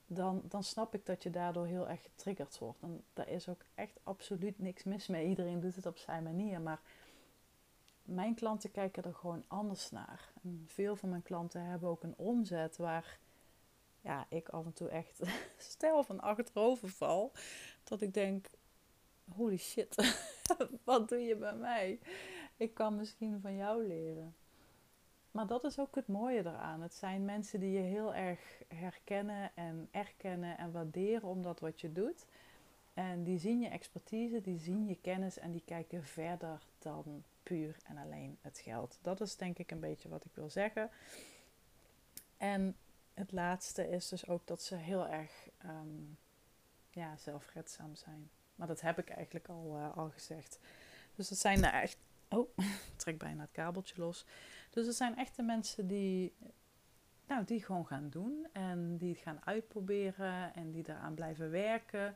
dan, 0.07 0.43
dan 0.45 0.63
snap 0.63 0.95
ik 0.95 1.07
dat 1.07 1.23
je 1.23 1.31
daardoor 1.31 1.67
heel 1.67 1.89
erg 1.89 2.03
getriggerd 2.03 2.59
wordt. 2.59 2.83
En 2.83 3.05
daar 3.13 3.29
is 3.29 3.49
ook 3.49 3.65
echt 3.75 3.99
absoluut 4.03 4.59
niks 4.59 4.85
mis 4.85 5.07
mee. 5.07 5.29
Iedereen 5.29 5.61
doet 5.61 5.77
het 5.77 5.87
op 5.87 5.99
zijn 5.99 6.23
manier, 6.23 6.61
maar 6.61 6.81
mijn 8.03 8.35
klanten 8.35 8.71
kijken 8.71 9.03
er 9.03 9.15
gewoon 9.15 9.45
anders 9.47 9.91
naar. 9.91 10.33
En 10.43 10.65
veel 10.67 10.97
van 10.97 11.09
mijn 11.09 11.23
klanten 11.23 11.65
hebben 11.65 11.89
ook 11.89 12.03
een 12.03 12.17
omzet 12.17 12.77
waar 12.77 13.19
ja, 14.05 14.27
ik 14.29 14.49
af 14.49 14.65
en 14.65 14.73
toe 14.73 14.89
echt 14.89 15.21
stel 15.57 16.05
van 16.05 16.21
achterover 16.21 16.89
val. 16.89 17.33
Dat 17.85 18.01
ik 18.01 18.15
denk, 18.15 18.47
holy 19.37 19.57
shit, 19.57 20.17
wat 20.85 21.09
doe 21.09 21.19
je 21.19 21.37
bij 21.37 21.55
mij? 21.55 21.99
Ik 22.57 22.75
kan 22.75 22.97
misschien 22.97 23.41
van 23.41 23.57
jou 23.57 23.87
leren. 23.87 24.35
Maar 25.31 25.47
dat 25.47 25.65
is 25.65 25.79
ook 25.79 25.95
het 25.95 26.09
mooie 26.09 26.39
eraan. 26.39 26.81
Het 26.81 26.95
zijn 26.95 27.25
mensen 27.25 27.61
die 27.61 27.73
je 27.73 27.81
heel 27.81 28.15
erg 28.15 28.41
herkennen 28.69 29.51
en 29.55 29.89
erkennen 29.91 30.59
en 30.59 30.73
waarderen 30.73 31.29
omdat 31.29 31.61
wat 31.61 31.81
je 31.81 31.93
doet. 31.93 32.27
En 32.95 33.25
die 33.25 33.39
zien 33.39 33.61
je 33.61 33.69
expertise, 33.69 34.41
die 34.41 34.59
zien 34.59 34.87
je 34.87 35.01
kennis 35.01 35.39
en 35.39 35.53
die 35.53 35.63
kijken 35.65 36.05
verder 36.05 36.63
dan 36.79 37.25
puur 37.43 37.77
en 37.87 37.97
alleen 37.97 38.39
het 38.41 38.59
geld. 38.59 38.99
Dat 39.03 39.21
is 39.21 39.37
denk 39.37 39.59
ik 39.59 39.71
een 39.71 39.81
beetje 39.81 40.09
wat 40.09 40.25
ik 40.25 40.35
wil 40.35 40.51
zeggen. 40.51 40.91
En 42.37 42.77
het 43.15 43.33
laatste 43.33 43.89
is 43.89 44.09
dus 44.09 44.29
ook 44.29 44.47
dat 44.47 44.63
ze 44.63 44.75
heel 44.75 45.09
erg 45.09 45.49
um, 45.65 46.19
ja, 46.91 47.17
zelfredzaam 47.17 47.95
zijn. 47.95 48.31
Maar 48.55 48.67
dat 48.67 48.81
heb 48.81 48.99
ik 48.99 49.09
eigenlijk 49.09 49.49
al, 49.49 49.77
uh, 49.77 49.97
al 49.97 50.11
gezegd. 50.11 50.59
Dus 51.15 51.29
het 51.29 51.39
zijn 51.39 51.65
echt. 51.65 51.97
Oh, 52.29 52.57
trek 52.97 53.19
bijna 53.19 53.43
het 53.43 53.53
kabeltje 53.53 53.95
los. 54.01 54.27
Dus 54.71 54.87
het 54.87 54.97
zijn 54.97 55.17
echte 55.17 55.43
mensen 55.43 55.87
die, 55.87 56.35
nou, 57.27 57.45
die 57.45 57.65
gewoon 57.65 57.87
gaan 57.87 58.09
doen. 58.11 58.47
En 58.53 58.97
die 58.97 59.13
het 59.13 59.23
gaan 59.23 59.41
uitproberen. 59.45 60.55
En 60.55 60.71
die 60.71 60.83
daaraan 60.83 61.15
blijven 61.15 61.51
werken. 61.51 62.15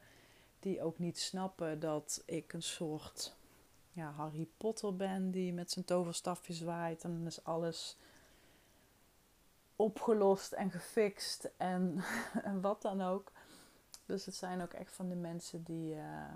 Die 0.61 0.83
ook 0.83 0.99
niet 0.99 1.19
snappen 1.19 1.81
dat 1.81 2.23
ik 2.27 2.53
een 2.53 2.63
soort 2.63 3.37
ja, 3.93 4.11
Harry 4.11 4.49
Potter 4.57 4.97
ben. 4.97 5.31
Die 5.31 5.53
met 5.53 5.71
zijn 5.71 5.85
toverstafje 5.85 6.53
zwaait. 6.53 7.05
En 7.05 7.13
dan 7.13 7.27
is 7.27 7.45
alles 7.45 7.99
opgelost 9.79 10.53
en 10.53 10.71
gefixt 10.71 11.51
en, 11.57 12.05
en 12.43 12.61
wat 12.61 12.83
dan 12.83 13.03
ook. 13.03 13.33
Dus 14.07 14.27
het 14.27 14.35
zijn 14.35 14.63
ook 14.63 14.73
echt 14.73 14.93
van 14.93 15.09
de 15.09 15.15
mensen 15.15 15.63
die, 15.63 15.95
uh, 15.95 16.33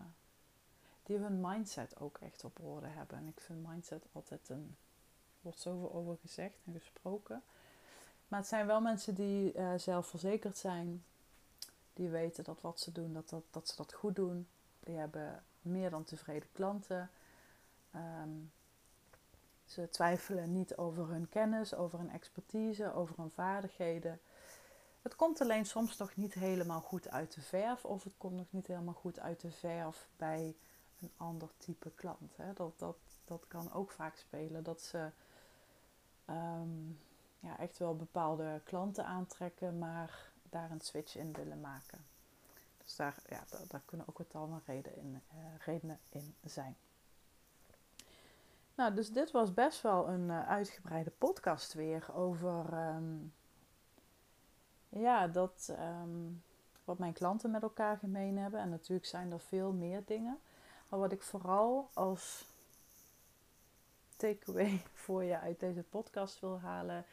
die 1.02 1.18
hun 1.18 1.40
mindset 1.40 2.00
ook 2.00 2.18
echt 2.18 2.44
op 2.44 2.60
orde 2.60 2.86
hebben. 2.86 3.18
En 3.18 3.26
ik 3.26 3.40
vind 3.40 3.66
mindset 3.66 4.06
altijd 4.12 4.48
een. 4.48 4.76
wordt 5.40 5.60
zoveel 5.60 5.92
over 5.92 6.16
gezegd 6.20 6.56
en 6.64 6.72
gesproken. 6.72 7.42
Maar 8.28 8.38
het 8.38 8.48
zijn 8.48 8.66
wel 8.66 8.80
mensen 8.80 9.14
die 9.14 9.54
uh, 9.54 9.72
zelfverzekerd 9.76 10.56
zijn. 10.56 11.04
Die 11.92 12.08
weten 12.08 12.44
dat 12.44 12.60
wat 12.60 12.80
ze 12.80 12.92
doen, 12.92 13.12
dat, 13.12 13.28
dat, 13.28 13.44
dat 13.50 13.68
ze 13.68 13.76
dat 13.76 13.92
goed 13.92 14.16
doen. 14.16 14.48
Die 14.80 14.96
hebben 14.96 15.44
meer 15.60 15.90
dan 15.90 16.04
tevreden 16.04 16.48
klanten. 16.52 17.10
Um, 17.94 18.52
ze 19.72 19.88
twijfelen 19.88 20.52
niet 20.52 20.76
over 20.76 21.08
hun 21.08 21.28
kennis, 21.28 21.74
over 21.74 21.98
hun 21.98 22.10
expertise, 22.10 22.94
over 22.94 23.16
hun 23.16 23.30
vaardigheden. 23.30 24.20
Het 25.02 25.16
komt 25.16 25.40
alleen 25.40 25.66
soms 25.66 25.96
nog 25.96 26.16
niet 26.16 26.34
helemaal 26.34 26.80
goed 26.80 27.08
uit 27.08 27.34
de 27.34 27.40
verf, 27.40 27.84
of 27.84 28.04
het 28.04 28.12
komt 28.18 28.36
nog 28.36 28.46
niet 28.50 28.66
helemaal 28.66 28.94
goed 28.94 29.20
uit 29.20 29.40
de 29.40 29.50
verf 29.50 30.08
bij 30.16 30.56
een 31.00 31.12
ander 31.16 31.48
type 31.56 31.90
klant. 31.90 32.36
Hè. 32.36 32.52
Dat, 32.52 32.78
dat, 32.78 32.96
dat 33.24 33.44
kan 33.48 33.72
ook 33.72 33.90
vaak 33.90 34.16
spelen, 34.16 34.62
dat 34.62 34.82
ze 34.82 35.10
um, 36.26 36.98
ja, 37.40 37.58
echt 37.58 37.78
wel 37.78 37.96
bepaalde 37.96 38.60
klanten 38.64 39.04
aantrekken, 39.04 39.78
maar 39.78 40.30
daar 40.42 40.70
een 40.70 40.80
switch 40.80 41.16
in 41.16 41.32
willen 41.32 41.60
maken. 41.60 42.04
Dus 42.84 42.96
daar, 42.96 43.16
ja, 43.28 43.44
daar, 43.68 43.82
kunnen 43.84 44.08
ook 44.08 44.18
wat 44.18 44.34
allemaal 44.34 44.62
reden 44.66 44.96
in, 44.96 45.22
uh, 45.34 45.38
redenen 45.64 45.98
in 46.08 46.34
zijn. 46.44 46.76
Nou, 48.82 48.94
dus 48.94 49.12
dit 49.12 49.30
was 49.30 49.54
best 49.54 49.82
wel 49.82 50.08
een 50.08 50.28
uh, 50.28 50.48
uitgebreide 50.48 51.10
podcast 51.10 51.72
weer 51.72 52.14
over 52.14 52.72
um, 52.72 53.34
ja, 54.88 55.28
dat, 55.28 55.76
um, 55.78 56.42
wat 56.84 56.98
mijn 56.98 57.12
klanten 57.12 57.50
met 57.50 57.62
elkaar 57.62 57.96
gemeen 57.96 58.38
hebben. 58.38 58.60
En 58.60 58.70
natuurlijk 58.70 59.06
zijn 59.06 59.32
er 59.32 59.40
veel 59.40 59.72
meer 59.72 60.02
dingen. 60.04 60.38
Maar 60.88 60.98
wat 60.98 61.12
ik 61.12 61.22
vooral 61.22 61.90
als 61.94 62.44
takeaway 64.16 64.82
voor 65.04 65.24
je 65.24 65.38
uit 65.38 65.60
deze 65.60 65.82
podcast 65.82 66.40
wil 66.40 66.60
halen, 66.60 67.04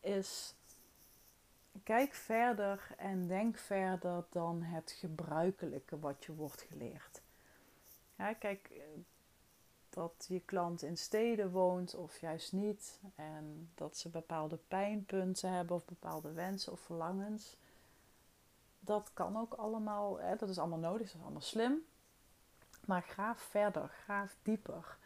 is 0.00 0.54
kijk 1.82 2.14
verder 2.14 2.94
en 2.96 3.26
denk 3.26 3.58
verder 3.58 4.24
dan 4.30 4.62
het 4.62 4.90
gebruikelijke 4.90 5.98
wat 5.98 6.24
je 6.24 6.34
wordt 6.34 6.62
geleerd. 6.62 7.22
Kijk, 8.38 8.70
dat 9.90 10.24
je 10.28 10.40
klant 10.40 10.82
in 10.82 10.96
steden 10.96 11.50
woont 11.50 11.94
of 11.94 12.20
juist 12.20 12.52
niet. 12.52 13.00
En 13.14 13.70
dat 13.74 13.96
ze 13.96 14.08
bepaalde 14.08 14.56
pijnpunten 14.68 15.52
hebben 15.52 15.76
of 15.76 15.84
bepaalde 15.84 16.32
wensen 16.32 16.72
of 16.72 16.80
verlangens. 16.80 17.56
Dat 18.80 19.10
kan 19.12 19.36
ook 19.36 19.54
allemaal, 19.54 20.20
hè, 20.20 20.36
dat 20.36 20.48
is 20.48 20.58
allemaal 20.58 20.78
nodig, 20.78 21.06
dat 21.06 21.16
is 21.16 21.22
allemaal 21.22 21.40
slim. 21.40 21.84
Maar 22.86 23.02
graaf 23.02 23.38
verder, 23.38 23.88
graaf 23.88 24.36
dieper. 24.42 24.96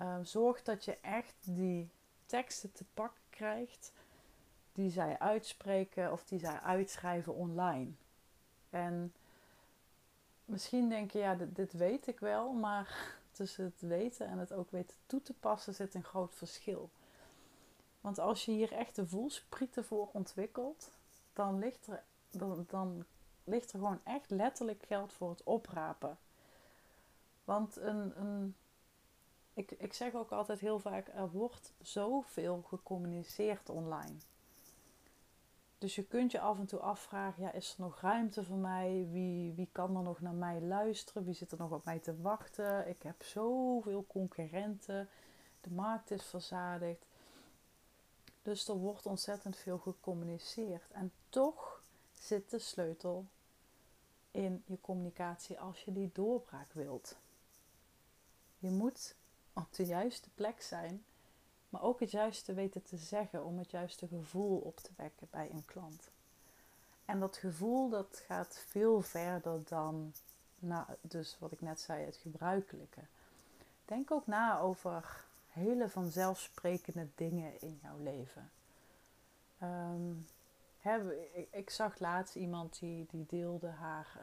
Uh, 0.00 0.16
zorg 0.22 0.62
dat 0.62 0.84
je 0.84 0.98
echt 1.00 1.34
die 1.40 1.90
teksten 2.26 2.72
te 2.72 2.84
pakken 2.94 3.22
krijgt 3.30 3.92
die 4.72 4.90
zij 4.90 5.18
uitspreken 5.18 6.12
of 6.12 6.24
die 6.24 6.38
zij 6.38 6.60
uitschrijven 6.60 7.34
online. 7.34 7.90
En 8.70 9.14
misschien 10.44 10.88
denk 10.88 11.10
je, 11.10 11.18
ja, 11.18 11.36
dit 11.48 11.72
weet 11.72 12.06
ik 12.06 12.20
wel, 12.20 12.52
maar 12.52 13.18
tussen 13.40 13.64
het 13.64 13.80
weten 13.80 14.26
en 14.26 14.38
het 14.38 14.52
ook 14.52 14.70
weten 14.70 14.96
toe 15.06 15.22
te 15.22 15.32
passen 15.32 15.74
zit 15.74 15.94
een 15.94 16.04
groot 16.04 16.34
verschil. 16.34 16.90
Want 18.00 18.18
als 18.18 18.44
je 18.44 18.52
hier 18.52 18.72
echt 18.72 18.96
de 18.96 19.06
voelsprieten 19.06 19.84
voor 19.84 20.08
ontwikkelt, 20.12 20.90
dan 21.32 21.58
ligt 21.58 21.86
er, 21.86 22.02
dan, 22.30 22.64
dan 22.68 23.04
ligt 23.44 23.72
er 23.72 23.78
gewoon 23.78 24.00
echt 24.04 24.30
letterlijk 24.30 24.82
geld 24.86 25.12
voor 25.12 25.30
het 25.30 25.42
oprapen. 25.44 26.18
Want 27.44 27.76
een, 27.76 28.20
een, 28.20 28.56
ik, 29.54 29.70
ik 29.70 29.92
zeg 29.92 30.14
ook 30.14 30.30
altijd 30.30 30.60
heel 30.60 30.78
vaak, 30.78 31.08
er 31.08 31.30
wordt 31.30 31.72
zoveel 31.82 32.62
gecommuniceerd 32.62 33.68
online. 33.68 34.16
Dus 35.80 35.94
je 35.94 36.04
kunt 36.04 36.30
je 36.30 36.40
af 36.40 36.58
en 36.58 36.66
toe 36.66 36.78
afvragen, 36.78 37.42
ja, 37.42 37.52
is 37.52 37.72
er 37.72 37.80
nog 37.80 38.00
ruimte 38.00 38.44
voor 38.44 38.56
mij? 38.56 39.08
Wie, 39.10 39.52
wie 39.52 39.68
kan 39.72 39.96
er 39.96 40.02
nog 40.02 40.20
naar 40.20 40.34
mij 40.34 40.60
luisteren? 40.60 41.24
Wie 41.24 41.34
zit 41.34 41.52
er 41.52 41.58
nog 41.58 41.70
op 41.70 41.84
mij 41.84 41.98
te 41.98 42.20
wachten? 42.20 42.88
Ik 42.88 43.02
heb 43.02 43.22
zoveel 43.22 44.04
concurrenten. 44.08 45.08
De 45.60 45.70
markt 45.70 46.10
is 46.10 46.22
verzadigd. 46.24 47.04
Dus 48.42 48.68
er 48.68 48.74
wordt 48.74 49.06
ontzettend 49.06 49.56
veel 49.56 49.78
gecommuniceerd. 49.78 50.90
En 50.90 51.12
toch 51.28 51.82
zit 52.12 52.50
de 52.50 52.58
sleutel 52.58 53.26
in 54.30 54.62
je 54.66 54.80
communicatie 54.80 55.60
als 55.60 55.84
je 55.84 55.92
die 55.92 56.10
doorbraak 56.12 56.72
wilt. 56.72 57.16
Je 58.58 58.70
moet 58.70 59.14
op 59.52 59.74
de 59.74 59.86
juiste 59.86 60.28
plek 60.34 60.62
zijn, 60.62 61.04
maar 61.70 61.82
ook 61.82 62.00
het 62.00 62.10
juiste 62.10 62.54
weten 62.54 62.82
te 62.82 62.96
zeggen 62.96 63.44
om 63.44 63.58
het 63.58 63.70
juiste 63.70 64.06
gevoel 64.06 64.58
op 64.58 64.76
te 64.76 64.90
wekken 64.96 65.26
bij 65.30 65.50
een 65.50 65.64
klant. 65.64 66.10
En 67.04 67.20
dat 67.20 67.36
gevoel 67.36 67.88
dat 67.88 68.22
gaat 68.26 68.64
veel 68.66 69.00
verder 69.00 69.62
dan, 69.64 70.12
nou, 70.58 70.86
dus 71.00 71.36
wat 71.38 71.52
ik 71.52 71.60
net 71.60 71.80
zei, 71.80 72.04
het 72.04 72.16
gebruikelijke. 72.16 73.00
Denk 73.84 74.10
ook 74.10 74.26
na 74.26 74.58
over 74.58 75.24
hele 75.48 75.88
vanzelfsprekende 75.88 77.08
dingen 77.14 77.60
in 77.60 77.78
jouw 77.82 77.98
leven. 77.98 78.50
Ik, 81.34 81.48
ik, 81.50 81.70
zag 81.70 81.98
laatst 81.98 82.34
iemand 82.34 82.78
die, 82.78 83.06
die 83.10 83.26
deelde 83.28 83.68
haar 83.68 84.20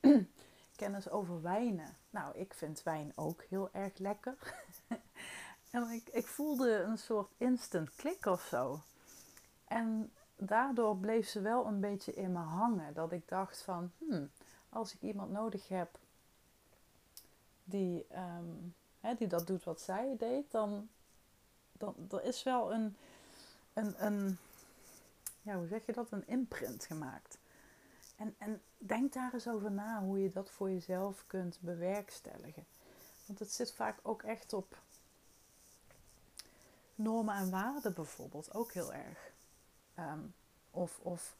ehm, 0.00 0.22
kennis 0.76 1.10
over 1.10 1.42
wijnen. 1.42 1.96
Nou, 2.10 2.36
ik 2.38 2.54
vind 2.54 2.82
wijn 2.82 3.12
ook 3.14 3.42
heel 3.42 3.68
erg 3.72 3.98
lekker. 3.98 4.34
en 5.76 5.90
ik, 5.90 6.08
ik 6.08 6.26
voelde 6.26 6.78
een 6.80 6.98
soort 6.98 7.30
instant 7.36 7.94
klik 7.94 8.26
of 8.26 8.42
zo. 8.42 8.80
En 9.64 10.12
daardoor 10.36 10.96
bleef 10.96 11.28
ze 11.28 11.40
wel 11.40 11.66
een 11.66 11.80
beetje 11.80 12.14
in 12.14 12.32
me 12.32 12.38
hangen. 12.38 12.94
Dat 12.94 13.12
ik 13.12 13.28
dacht 13.28 13.62
van, 13.62 13.92
hmm, 13.98 14.30
als 14.68 14.94
ik 14.94 15.02
iemand 15.02 15.32
nodig 15.32 15.68
heb 15.68 15.98
die, 17.64 18.06
um, 18.12 18.74
hè, 19.00 19.14
die 19.14 19.26
dat 19.26 19.46
doet 19.46 19.64
wat 19.64 19.80
zij 19.80 20.14
deed, 20.18 20.50
dan, 20.50 20.88
dan 21.72 21.94
er 22.10 22.24
is 22.24 22.42
wel 22.42 22.72
een, 22.72 22.96
een, 23.72 24.04
een 24.04 24.38
ja, 25.42 25.56
hoe 25.56 25.66
zeg 25.66 25.86
je 25.86 25.92
dat, 25.92 26.10
een 26.10 26.28
imprint 26.28 26.84
gemaakt. 26.84 27.38
En, 28.16 28.34
en 28.38 28.62
denk 28.78 29.12
daar 29.12 29.34
eens 29.34 29.48
over 29.48 29.70
na 29.70 30.02
hoe 30.02 30.22
je 30.22 30.30
dat 30.30 30.50
voor 30.50 30.70
jezelf 30.70 31.24
kunt 31.26 31.58
bewerkstelligen. 31.60 32.66
Want 33.26 33.38
het 33.38 33.52
zit 33.52 33.72
vaak 33.72 33.98
ook 34.02 34.22
echt 34.22 34.52
op 34.52 34.78
normen 36.96 37.34
en 37.34 37.50
waarden 37.50 37.94
bijvoorbeeld, 37.94 38.54
ook 38.54 38.72
heel 38.72 38.92
erg. 38.92 39.32
Ehm, 39.94 40.20
of, 40.70 40.98
of 41.02 41.36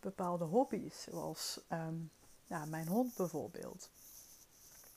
bepaalde 0.00 0.44
hobby's, 0.44 1.02
zoals 1.02 1.60
ehm, 1.68 1.96
ja, 2.44 2.64
mijn 2.64 2.88
hond 2.88 3.14
bijvoorbeeld. 3.14 3.90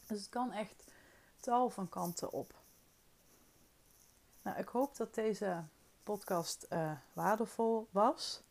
Dus 0.07 0.19
het 0.19 0.29
kan 0.29 0.51
echt 0.51 0.83
tal 1.39 1.69
van 1.69 1.89
kanten 1.89 2.31
op. 2.31 2.53
Nou, 4.41 4.57
ik 4.57 4.67
hoop 4.67 4.95
dat 4.95 5.13
deze 5.13 5.63
podcast 6.03 6.65
uh, 6.69 6.91
waardevol 7.13 7.87
was 7.91 8.41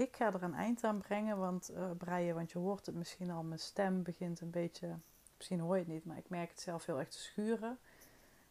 ik 0.00 0.16
ga 0.16 0.32
er 0.32 0.42
een 0.42 0.54
eind 0.54 0.84
aan 0.84 1.00
brengen, 1.00 1.38
want 1.38 1.70
uh, 1.70 1.90
breien, 1.98 2.34
want 2.34 2.52
je 2.52 2.58
hoort 2.58 2.86
het 2.86 2.94
misschien 2.94 3.30
al, 3.30 3.42
mijn 3.42 3.60
stem 3.60 4.02
begint 4.02 4.40
een 4.40 4.50
beetje, 4.50 4.98
misschien 5.36 5.60
hoor 5.60 5.74
je 5.74 5.82
het 5.82 5.92
niet, 5.92 6.04
maar 6.04 6.16
ik 6.16 6.28
merk 6.28 6.50
het 6.50 6.60
zelf 6.60 6.86
heel 6.86 6.98
erg 6.98 7.08
te 7.08 7.18
schuren. 7.18 7.78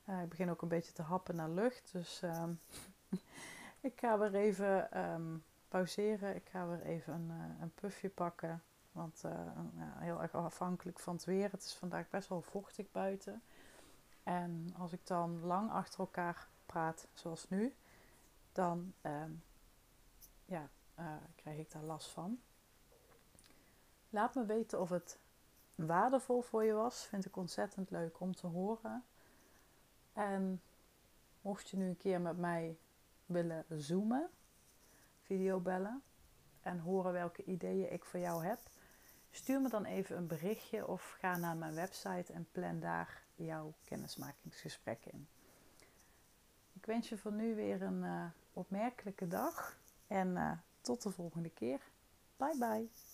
Uh, 0.10 0.22
ik 0.22 0.30
begin 0.30 0.50
ook 0.50 0.62
een 0.62 0.68
beetje 0.68 0.92
te 0.92 1.02
happen 1.02 1.36
naar 1.36 1.50
lucht, 1.50 1.92
dus 1.92 2.24
uh, 2.24 2.44
ik 3.90 4.00
ga 4.00 4.18
weer 4.18 4.36
even 4.36 5.00
um, 5.04 5.44
pauzeren. 5.68 6.36
Ik 6.36 6.50
ga 6.50 6.68
weer 6.68 6.82
even 6.82 7.14
een, 7.14 7.30
uh, 7.30 7.62
een 7.62 7.74
puffje 7.74 8.10
pakken, 8.10 8.64
want 8.92 9.22
ja, 9.76 9.96
heel 9.98 10.22
erg 10.22 10.34
afhankelijk 10.34 11.00
van 11.00 11.14
het 11.14 11.26
weer. 11.26 11.52
Het 11.52 11.64
is 11.64 11.76
vandaag 11.76 12.10
best 12.10 12.30
wel 12.30 12.42
vochtig 12.42 12.92
buiten. 12.92 13.42
En 14.24 14.74
als 14.78 14.92
ik 14.92 15.08
dan 15.08 15.42
lang 15.42 15.72
achter 15.72 16.00
elkaar 16.00 16.48
praat, 16.66 17.08
zoals 17.14 17.50
nu, 17.50 17.76
dan 18.52 18.94
um, 19.02 19.44
ja, 20.46 20.70
uh, 21.00 21.06
krijg 21.36 21.58
ik 21.58 21.72
daar 21.72 21.84
last 21.84 22.10
van. 22.10 22.40
Laat 24.10 24.36
me 24.36 24.46
weten 24.46 24.80
of 24.80 24.90
het 24.90 25.20
waardevol 25.76 26.42
voor 26.42 26.64
je 26.64 26.74
was. 26.74 27.06
Vind 27.06 27.26
ik 27.26 27.38
ontzettend 27.38 27.90
leuk 27.90 28.20
om 28.20 28.36
te 28.36 28.48
horen. 28.48 29.04
En 30.20 30.62
mocht 31.42 31.70
je 31.70 31.78
nu 31.78 31.88
een 31.88 31.98
keer 31.98 32.22
met 32.22 32.38
mij 32.38 32.78
willen 33.26 33.66
zoomen, 33.70 34.30
videobellen 35.22 36.02
en 36.62 36.80
horen 36.80 37.14
welke 37.14 37.44
ideeën 37.44 37.92
ik 37.92 38.06
voor 38.06 38.20
jou 38.20 38.46
heb, 38.46 38.60
stuur 39.32 39.62
me 39.62 39.70
dan 39.70 39.86
even 39.86 40.18
een 40.18 40.28
berichtje 40.28 40.88
of 40.88 41.16
ga 41.20 41.38
naar 41.38 41.58
mijn 41.58 41.74
website 41.74 42.34
en 42.34 42.48
plan 42.52 42.80
daar 42.80 43.24
jouw 43.36 43.74
kennismakingsgesprek 43.84 45.06
in. 45.06 45.28
Ik 46.74 46.86
wens 46.86 47.10
je 47.10 47.18
voor 47.18 47.34
nu 47.34 47.56
weer 47.56 47.82
een 47.82 48.04
uh, 48.04 48.26
opmerkelijke 48.54 49.28
dag 49.28 49.80
en 50.08 50.28
uh, 50.28 50.52
tot 50.82 51.02
de 51.02 51.12
volgende 51.12 51.50
keer. 51.50 51.82
Bye 52.38 52.58
bye. 52.58 53.09